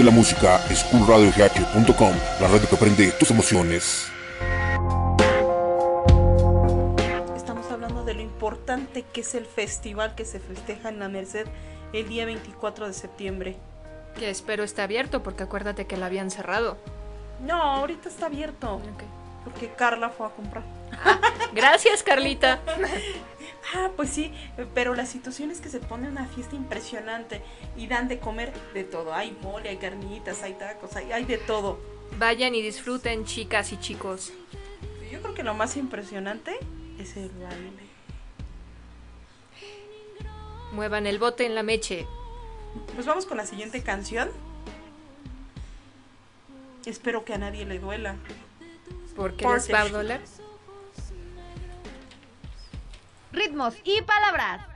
[0.00, 4.10] de la música, schoolradiogh.com, la radio que prende tus emociones.
[7.36, 11.46] Estamos hablando de lo importante que es el festival que se festeja en la Merced
[11.92, 13.56] el día 24 de septiembre.
[14.18, 16.78] Que espero esté abierto porque acuérdate que la habían cerrado.
[17.46, 18.80] No, ahorita está abierto.
[19.44, 20.64] Porque Carla fue a comprar.
[21.52, 22.60] Gracias, Carlita.
[23.72, 24.32] Ah, pues sí,
[24.74, 27.40] pero la situación es que se pone una fiesta impresionante
[27.76, 29.14] y dan de comer de todo.
[29.14, 31.78] Hay mole, hay carnitas, hay tacos, hay, hay de todo.
[32.18, 34.32] Vayan y disfruten, chicas y chicos.
[35.12, 36.56] Yo creo que lo más impresionante
[36.98, 37.90] es el baile.
[40.72, 42.06] Muevan el bote en la meche.
[42.94, 44.30] Pues vamos con la siguiente canción.
[46.86, 48.16] Espero que a nadie le duela.
[49.14, 50.20] ¿Por va a doler?
[53.32, 54.69] Ritmos y palabras.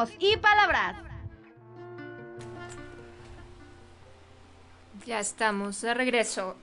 [0.00, 0.96] Ritmos y palabras.
[5.06, 6.56] Ya estamos, de regreso.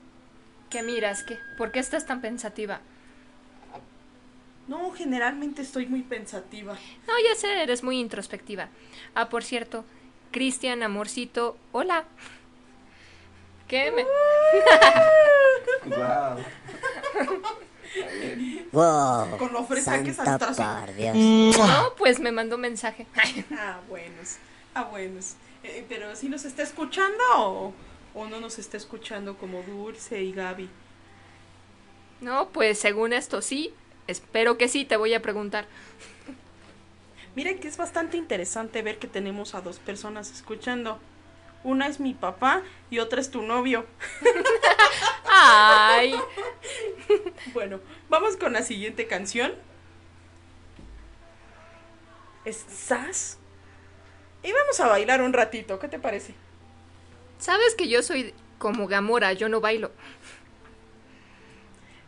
[0.70, 1.24] ¿Qué miras?
[1.24, 1.38] ¿Qué?
[1.58, 2.80] ¿Por qué estás tan pensativa?
[4.68, 6.74] No, generalmente estoy muy pensativa.
[7.08, 8.70] No, ya sé, eres muy introspectiva.
[9.16, 9.86] Ah, por cierto,
[10.32, 12.06] Cristian, amorcito, hola.
[13.68, 14.06] ¿Qué me...
[15.86, 16.44] Wow.
[19.38, 20.62] Con lo fresa que Santa saltaste.
[20.64, 21.16] par Dios.
[21.58, 23.08] No, pues me mandó mensaje.
[23.58, 24.38] Ah, buenos.
[24.74, 25.36] Ah, buenos.
[25.64, 27.74] Eh, pero si nos está escuchando o,
[28.14, 30.70] o no nos está escuchando como Dulce y Gaby.
[32.22, 33.74] No, pues según esto sí.
[34.08, 35.66] Espero que sí, te voy a preguntar.
[37.36, 41.00] Miren que es bastante interesante ver que tenemos a dos personas escuchando.
[41.64, 43.86] Una es mi papá y otra es tu novio.
[45.40, 46.16] Ay,
[47.54, 47.80] Bueno,
[48.10, 49.54] vamos con la siguiente canción.
[52.46, 53.38] Es Sass.
[54.44, 56.34] Y vamos a bailar un ratito, ¿qué te parece?
[57.40, 59.92] sabes que yo soy como Gamora, yo no bailo.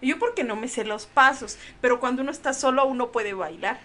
[0.02, 3.80] Yo porque no me sé los pasos, pero cuando uno está solo uno puede bailar.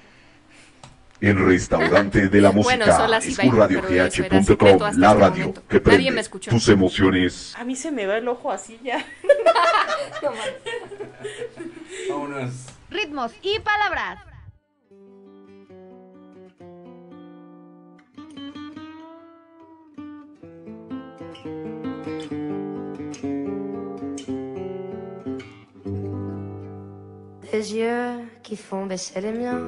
[1.24, 5.62] El restaurante de la Bueno, música, esculradiogh.com, secreto hasta la este radio momento.
[5.68, 6.50] que Nadie prende me escuchó.
[6.50, 7.54] tus emociones.
[7.56, 9.02] A mí se me va el ojo así ya.
[12.90, 14.18] Ritmos y palabras.
[27.52, 29.60] Des yeux qui font baisser les miens,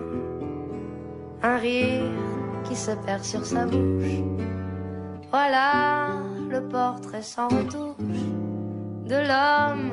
[1.43, 2.03] un rire
[2.65, 4.23] qui se perd sur sa bouche.
[5.31, 6.09] Voilà
[6.49, 7.97] le portrait sans retouche
[9.07, 9.91] de l'homme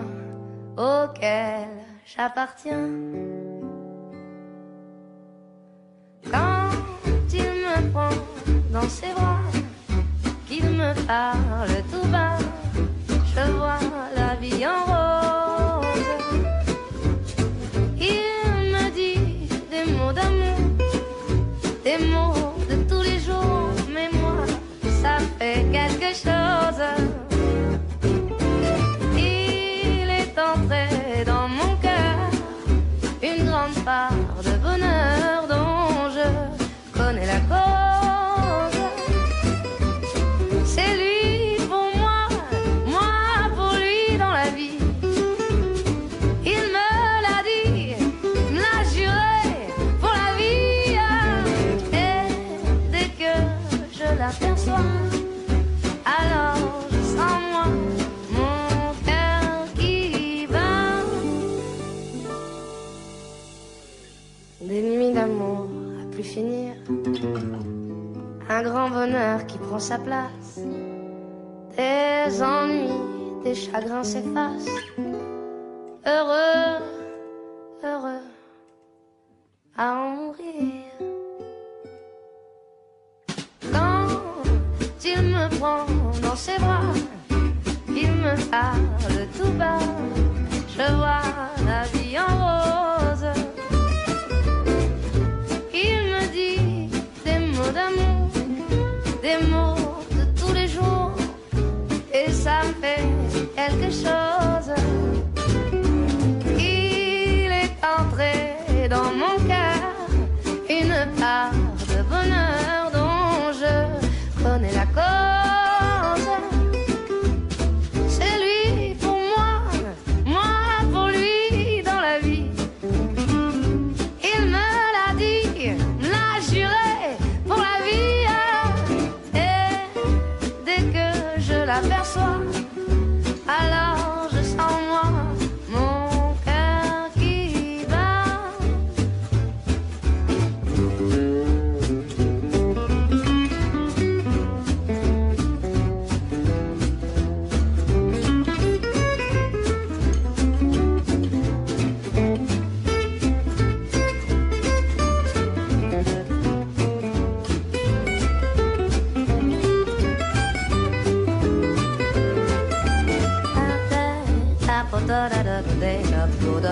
[0.78, 1.68] auquel
[2.06, 2.90] j'appartiens.
[6.32, 6.72] Quand
[7.32, 8.10] il me prend
[8.72, 9.40] dans ses bras,
[10.48, 12.38] qu'il me parle tout bas,
[13.36, 13.80] je vois
[14.16, 14.83] la vie en
[68.64, 70.60] grand bonheur qui prend sa place.
[71.76, 74.68] Des ennuis, des chagrins s'effacent
[76.06, 76.80] heureux,
[77.84, 78.24] heureux
[79.78, 80.84] à en mourir.
[83.72, 84.08] Quand
[85.04, 85.86] il me prend
[86.22, 86.94] dans ses bras,
[87.90, 89.80] il me parle tout bas,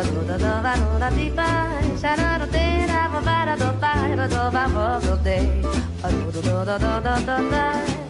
[0.04, 1.50] do do va no da di pa
[2.02, 5.16] sa na do te da va va da do pa do do va vo do
[5.26, 5.38] te
[6.12, 7.16] do do do do do
[7.52, 8.01] do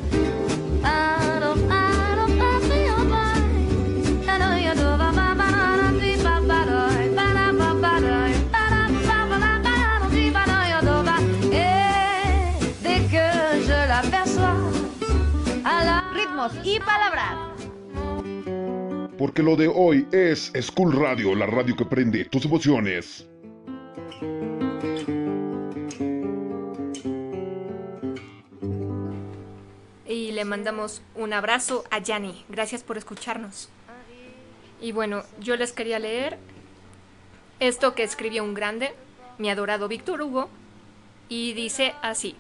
[19.22, 23.30] Porque lo de hoy es School Radio, la radio que prende tus emociones.
[30.07, 32.43] Y le mandamos un abrazo a Yanni.
[32.49, 33.69] Gracias por escucharnos.
[34.82, 36.39] Y bueno, yo les quería leer
[37.59, 38.91] esto que escribió un grande,
[39.38, 40.49] mi adorado Víctor Hugo,
[41.30, 42.36] y dice así.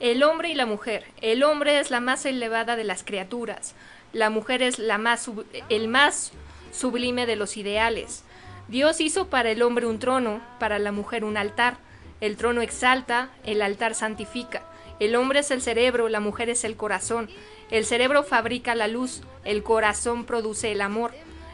[0.00, 1.04] El hombre y la mujer.
[1.20, 3.76] El hombre es la más elevada de las criaturas.
[4.12, 5.30] La mujer es la más
[5.68, 6.32] el más
[6.72, 8.24] sublime de los ideales.
[8.68, 11.78] Dios hizo para el hombre un trono, para la mujer un altar.
[12.20, 14.62] El trono exalta, el altar santifica.
[15.00, 17.30] El hombre es el cerebro, la mujer es el corazón.
[17.70, 21.12] El cerebro fabrica la luz, el corazón produce el amor.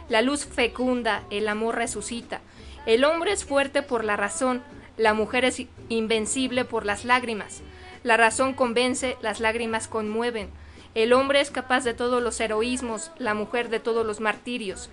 [0.09, 2.41] La luz fecunda, el amor resucita.
[2.85, 4.63] El hombre es fuerte por la razón,
[4.97, 7.61] la mujer es invencible por las lágrimas.
[8.03, 10.49] La razón convence, las lágrimas conmueven.
[10.97, 14.89] El hombre es capaz de todos los heroísmos, la mujer de todos los martirios.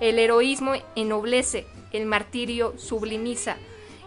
[0.00, 3.54] El heroísmo ennoblece, el martirio sublimiza.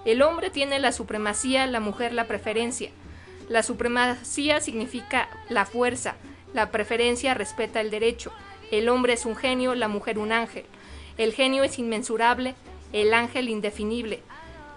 [0.03, 2.89] El hombre tiene la supremacía, la mujer la preferencia.
[3.47, 6.17] La supremacía significa la fuerza,
[6.53, 8.33] la preferencia respeta el derecho.
[8.69, 10.65] El hombre es un genio, la mujer un ángel.
[11.17, 12.55] El genio es inmensurable,
[12.91, 14.19] el ángel indefinible.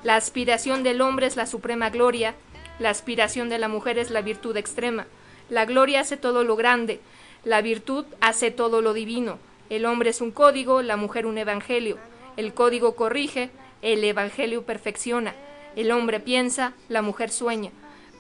[0.05, 2.37] La aspiración del hombre es la suprema gloria,
[2.79, 5.09] la aspiración de la mujer es la virtud extrema.
[5.51, 7.01] La gloria hace todo lo grande,
[7.45, 9.39] la virtud hace todo lo divino.
[9.69, 11.99] El hombre es un código, la mujer un evangelio.
[12.37, 13.51] El código corrige,
[13.83, 15.35] el evangelio perfecciona.
[15.77, 17.71] El hombre piensa, la mujer sueña.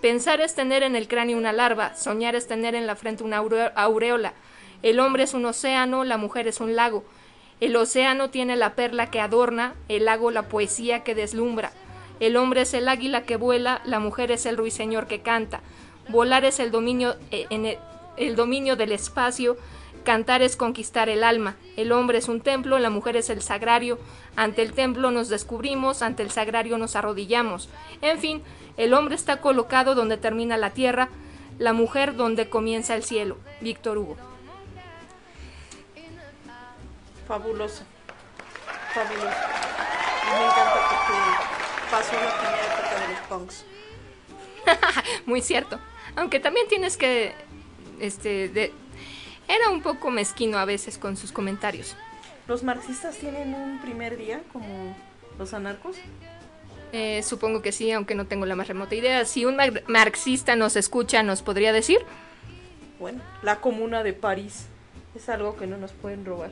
[0.00, 3.40] Pensar es tener en el cráneo una larva, soñar es tener en la frente una
[3.40, 4.32] aure- aureola.
[4.82, 7.04] El hombre es un océano, la mujer es un lago.
[7.60, 11.72] El océano tiene la perla que adorna, el lago la poesía que deslumbra.
[12.18, 15.60] El hombre es el águila que vuela, la mujer es el ruiseñor que canta.
[16.10, 17.78] Volar es el dominio, eh, en el,
[18.16, 19.56] el dominio del espacio,
[20.04, 21.56] cantar es conquistar el alma.
[21.76, 23.98] El hombre es un templo, la mujer es el sagrario.
[24.36, 27.68] Ante el templo nos descubrimos, ante el sagrario nos arrodillamos.
[28.02, 28.42] En fin,
[28.76, 31.08] el hombre está colocado donde termina la tierra,
[31.58, 33.36] la mujer donde comienza el cielo.
[33.60, 34.16] Víctor Hugo.
[37.28, 37.84] Fabuloso.
[38.92, 39.26] Fabuloso.
[40.30, 43.64] Me encanta porque pasó la primera época de los punks.
[45.26, 45.78] Muy cierto.
[46.16, 47.32] Aunque también tienes que.
[48.00, 48.48] Este.
[48.48, 48.72] De,
[49.48, 51.96] era un poco mezquino a veces con sus comentarios.
[52.46, 54.96] ¿Los marxistas tienen un primer día como
[55.38, 55.96] los anarcos?
[56.92, 59.24] Eh, supongo que sí, aunque no tengo la más remota idea.
[59.24, 61.98] Si un mar- marxista nos escucha, ¿nos podría decir?
[62.98, 64.66] Bueno, la comuna de París.
[65.14, 66.50] Es algo que no nos pueden robar.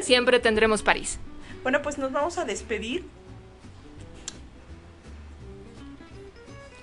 [0.00, 1.18] Siempre tendremos París.
[1.62, 3.04] Bueno, pues nos vamos a despedir.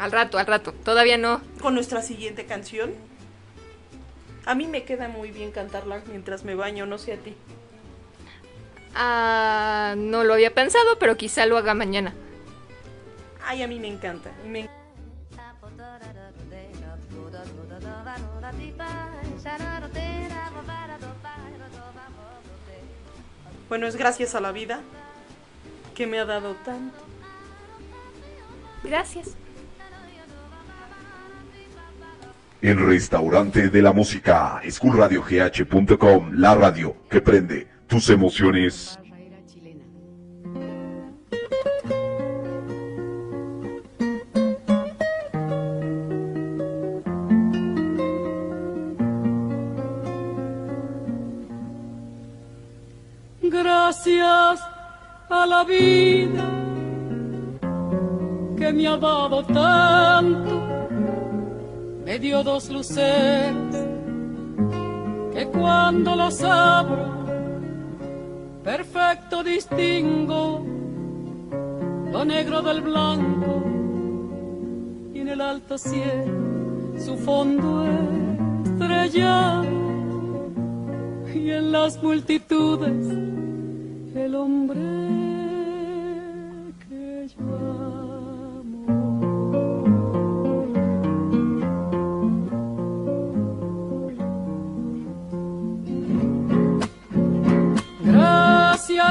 [0.04, 0.74] Al rato, al rato.
[0.74, 1.40] Todavía no.
[1.62, 2.94] Con nuestra siguiente canción.
[4.46, 7.38] A mí me queda muy bien cantarla mientras me baño, no sé a ti.
[8.94, 12.14] Ah, no lo había pensado, pero quizá lo haga mañana.
[13.46, 14.30] Ay, a mí me encanta.
[14.46, 14.70] me-
[23.70, 24.82] Bueno, es gracias a la vida
[25.96, 26.98] que me ha dado tanto.
[28.84, 29.38] Gracias.
[32.64, 38.98] El restaurante de la música, schoolradiogh.com, la radio que prende tus emociones.
[53.42, 54.62] Gracias
[55.30, 56.50] a la vida
[58.58, 60.73] que me ha dado tanto,
[62.06, 63.76] me dio dos luceres
[65.34, 67.12] que cuando los abro,
[68.64, 70.66] perfecto distingo
[72.12, 73.64] lo negro del blanco
[75.14, 77.86] y en el alto cielo su fondo
[78.66, 79.66] estrellado
[81.34, 83.08] y en las multitudes
[84.16, 85.23] el hombre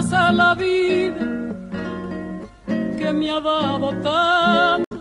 [0.02, 1.14] Gracias a la vida
[2.98, 4.96] que me ha dado tanto,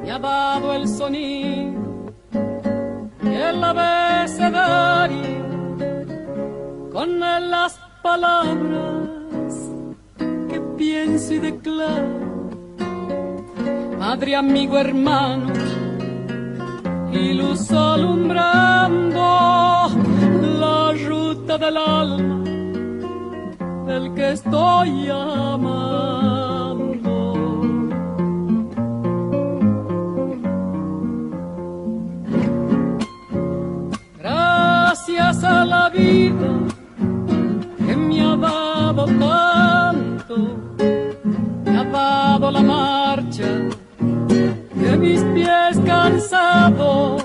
[0.00, 2.12] me ha dado el sonido
[3.20, 5.18] y el abecedario
[6.92, 9.54] con las palabras
[10.48, 12.50] que pienso y declaro.
[13.98, 15.52] Madre, amigo, hermano,
[17.12, 19.20] y luz alumbrando
[20.60, 22.37] la ruta del alma
[23.88, 26.68] del que estoy amando.
[34.18, 36.50] Gracias a la vida
[37.86, 40.36] que me ha dado tanto,
[41.64, 43.50] me ha dado la marcha
[44.82, 47.24] de mis pies cansados,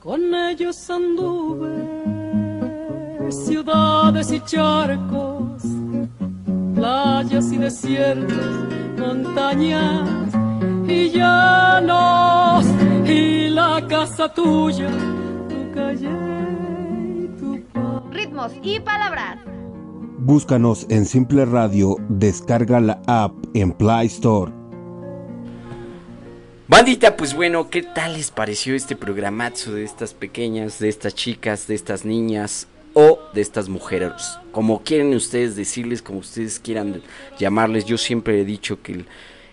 [0.00, 1.93] con ellos anduve
[3.34, 5.62] ciudades y charcos,
[6.74, 8.68] playas y desiertos,
[8.98, 10.34] montañas
[10.86, 12.64] y llanos,
[13.06, 14.90] y la casa tuya,
[15.48, 16.10] tu calle
[17.18, 18.02] y tu paz.
[18.10, 19.38] Ritmos y palabras.
[20.18, 24.52] Búscanos en Simple Radio, descarga la app en Play Store.
[26.66, 31.66] Bandita, pues bueno, ¿qué tal les pareció este programazo de estas pequeñas, de estas chicas,
[31.66, 34.38] de estas niñas o de estas mujeres?
[34.52, 37.02] Como quieren ustedes decirles, como ustedes quieran
[37.38, 39.04] llamarles, yo siempre he dicho que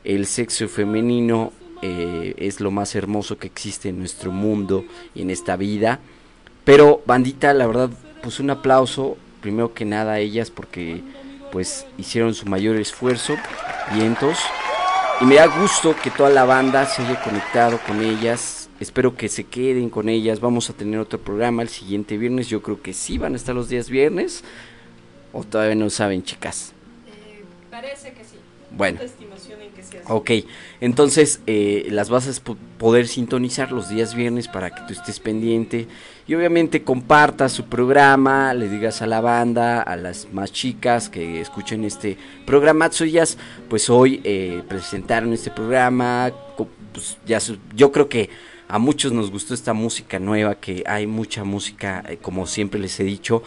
[0.03, 5.29] el, sexo femenino eh, es lo más hermoso que existe en nuestro mundo y en
[5.29, 5.99] esta vida.
[6.63, 7.89] Pero, bandita, la verdad,
[8.21, 11.01] pues un aplauso, primero que nada a ellas porque
[11.51, 13.35] pues hicieron su mayor esfuerzo,
[13.93, 14.37] vientos.
[15.19, 18.60] Y me da gusto que toda la banda se haya conectado con ellas.
[18.81, 20.41] Espero que se queden con ellas.
[20.41, 22.49] Vamos a tener otro programa el siguiente viernes.
[22.49, 24.43] Yo creo que sí van a estar los días viernes.
[25.31, 26.73] O todavía no saben, chicas.
[27.69, 28.35] Parece que sí.
[28.75, 28.99] Bueno.
[28.99, 29.07] En
[29.89, 30.01] que.
[30.07, 30.31] Ok,
[30.79, 35.19] entonces eh, las vas a po- poder sintonizar los días viernes para que tú estés
[35.19, 35.87] pendiente
[36.27, 41.41] y obviamente compartas su programa, le digas a la banda, a las más chicas que
[41.41, 43.37] escuchen este programa, ellas
[43.69, 46.31] pues hoy eh, presentaron este programa,
[46.93, 48.29] pues, ya su- yo creo que
[48.71, 52.97] a muchos nos gustó esta música nueva, que hay mucha música, eh, como siempre les
[53.01, 53.43] he dicho,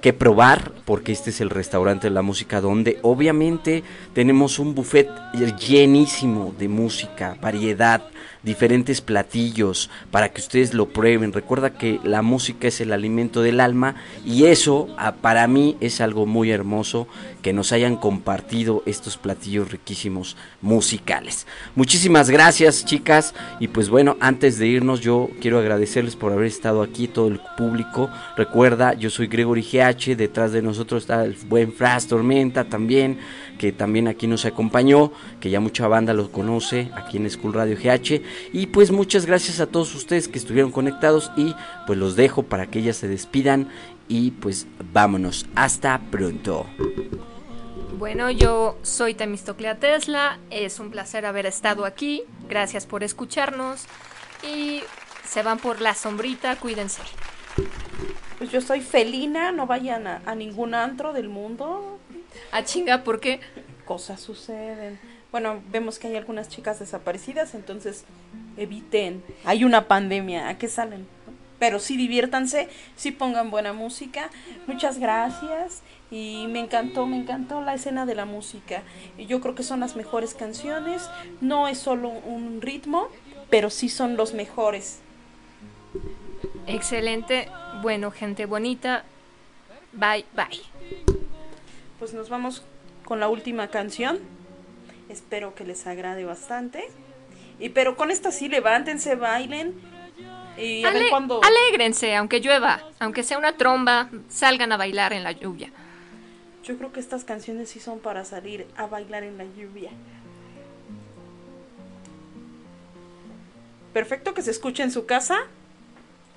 [0.00, 5.10] que probar, porque este es el restaurante de la música donde obviamente tenemos un buffet
[5.58, 8.04] llenísimo de música, variedad,
[8.42, 11.32] diferentes platillos para que ustedes lo prueben.
[11.32, 16.00] Recuerda que la música es el alimento del alma y eso ah, para mí es
[16.00, 17.08] algo muy hermoso
[17.42, 21.46] que nos hayan compartido estos platillos riquísimos musicales.
[21.74, 26.82] Muchísimas gracias chicas y pues bueno, antes de irnos yo quiero agradecerles por haber estado
[26.82, 28.10] aquí, todo el público.
[28.36, 33.18] Recuerda, yo soy Gregory GH, detrás de nosotros está el buen Fras Tormenta también,
[33.58, 37.76] que también aquí nos acompañó, que ya mucha banda lo conoce aquí en School Radio
[37.76, 38.07] GH.
[38.52, 41.54] Y pues muchas gracias a todos ustedes que estuvieron conectados y
[41.86, 43.68] pues los dejo para que ellas se despidan
[44.08, 46.66] y pues vámonos, hasta pronto.
[47.98, 53.84] Bueno, yo soy Temistoclea Tesla, es un placer haber estado aquí, gracias por escucharnos
[54.48, 54.82] y
[55.28, 57.02] se van por la sombrita, cuídense.
[58.38, 61.98] Pues yo soy felina, no vayan a, a ningún antro del mundo.
[62.52, 63.40] A chinga, ¿por qué?
[63.84, 65.00] Cosas suceden.
[65.30, 68.04] Bueno, vemos que hay algunas chicas desaparecidas, entonces
[68.56, 69.22] eviten.
[69.44, 71.06] Hay una pandemia, ¿a qué salen?
[71.58, 74.30] Pero sí diviértanse, sí pongan buena música.
[74.66, 78.82] Muchas gracias y me encantó, me encantó la escena de la música.
[79.18, 81.10] Y yo creo que son las mejores canciones.
[81.40, 83.08] No es solo un ritmo,
[83.50, 85.00] pero sí son los mejores.
[86.66, 87.48] Excelente,
[87.82, 89.04] bueno, gente bonita,
[89.92, 90.60] bye, bye.
[91.98, 92.62] Pues nos vamos
[93.04, 94.20] con la última canción.
[95.08, 96.84] Espero que les agrade bastante.
[97.58, 99.74] Y pero con esta sí, levántense, bailen.
[100.56, 101.40] Y a ver cuándo.
[101.42, 105.70] Alégrense, aunque llueva, aunque sea una tromba, salgan a bailar en la lluvia.
[106.64, 109.90] Yo creo que estas canciones sí son para salir a bailar en la lluvia.
[113.92, 115.38] Perfecto que se escuche en su casa.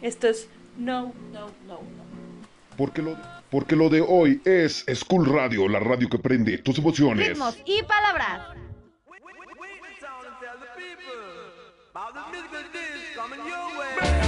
[0.01, 0.47] Esto es
[0.77, 2.01] no, no, no, no.
[2.77, 3.17] Porque lo,
[3.49, 7.29] porque lo de hoy es School Radio, la radio que prende tus emociones.
[7.29, 8.60] Ritmos y palabras.
[12.01, 14.20] All the music days coming your way.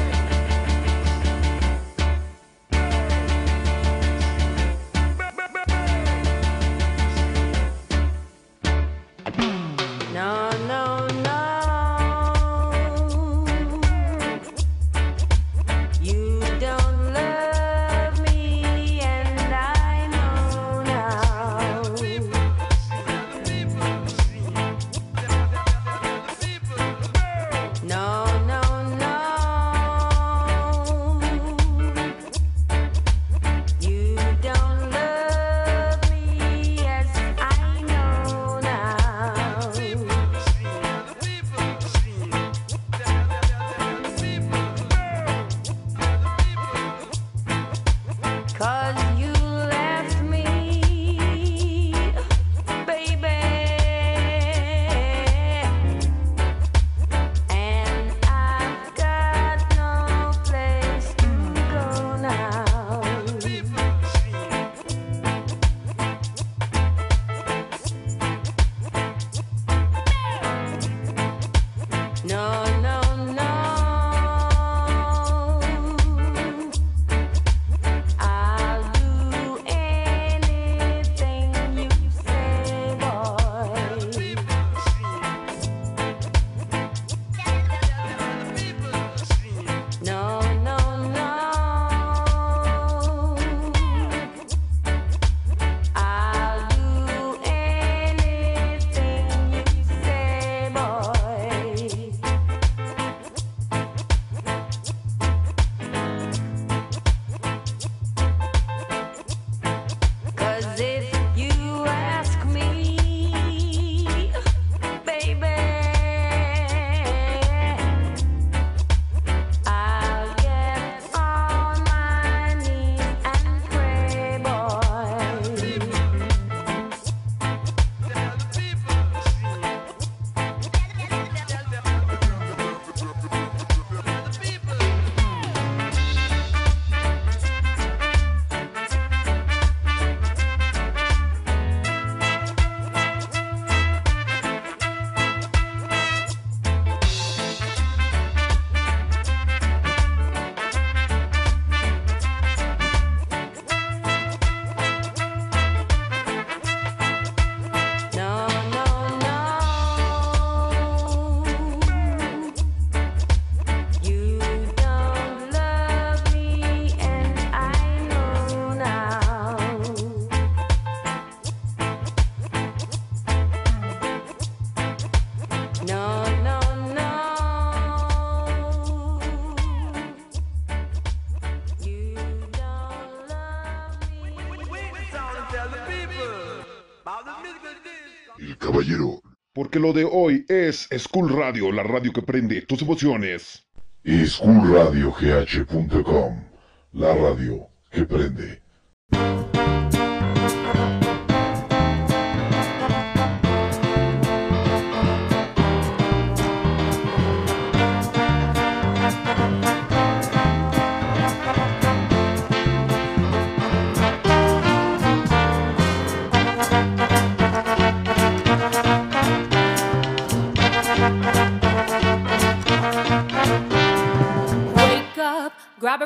[189.73, 193.65] Porque lo de hoy es School Radio, la radio que prende tus emociones.
[194.05, 196.43] SchoolRadioGH.com,
[196.91, 198.61] la radio que prende.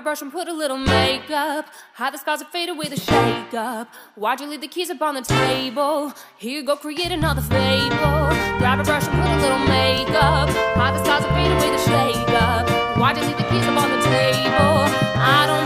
[0.08, 1.66] Brush and put a little makeup.
[1.96, 3.90] Hide the scars and fade away the shake up.
[4.16, 6.14] Why'd you leave the keys up on the table?
[6.38, 8.30] Here you go, create another fable.
[8.58, 10.48] Grab a brush and put a little makeup.
[10.80, 12.98] Hide the scars and fade away the shake up.
[12.98, 14.78] Why'd you leave the keys up on the table?
[15.20, 15.57] I don't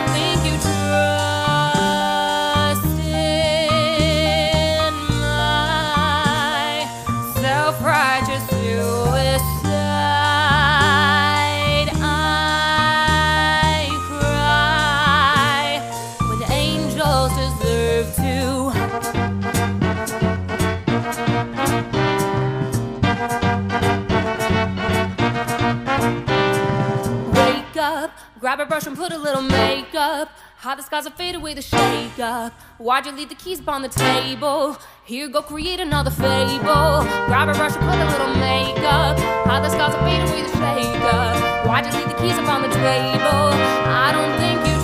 [28.41, 30.29] grab a brush and put a little makeup.
[30.57, 32.51] Hide the scars and fade away the shake up.
[32.79, 34.77] Why'd you leave the keys upon the table?
[35.05, 37.05] Here, go create another fable.
[37.29, 39.19] Grab a brush and put a little makeup.
[39.45, 41.67] Hide the scars and fade away the shake up.
[41.67, 43.53] Why'd you leave the keys upon the table?
[43.93, 44.80] I don't think you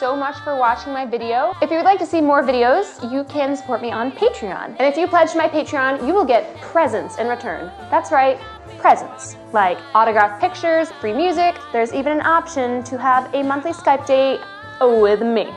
[0.00, 1.52] so much for watching my video.
[1.60, 4.76] If you would like to see more videos, you can support me on Patreon.
[4.78, 7.70] And if you pledge to my Patreon, you will get presents in return.
[7.90, 8.38] That's right,
[8.78, 9.36] presents.
[9.52, 14.40] Like autographed pictures, free music, there's even an option to have a monthly Skype date
[14.80, 15.52] with me.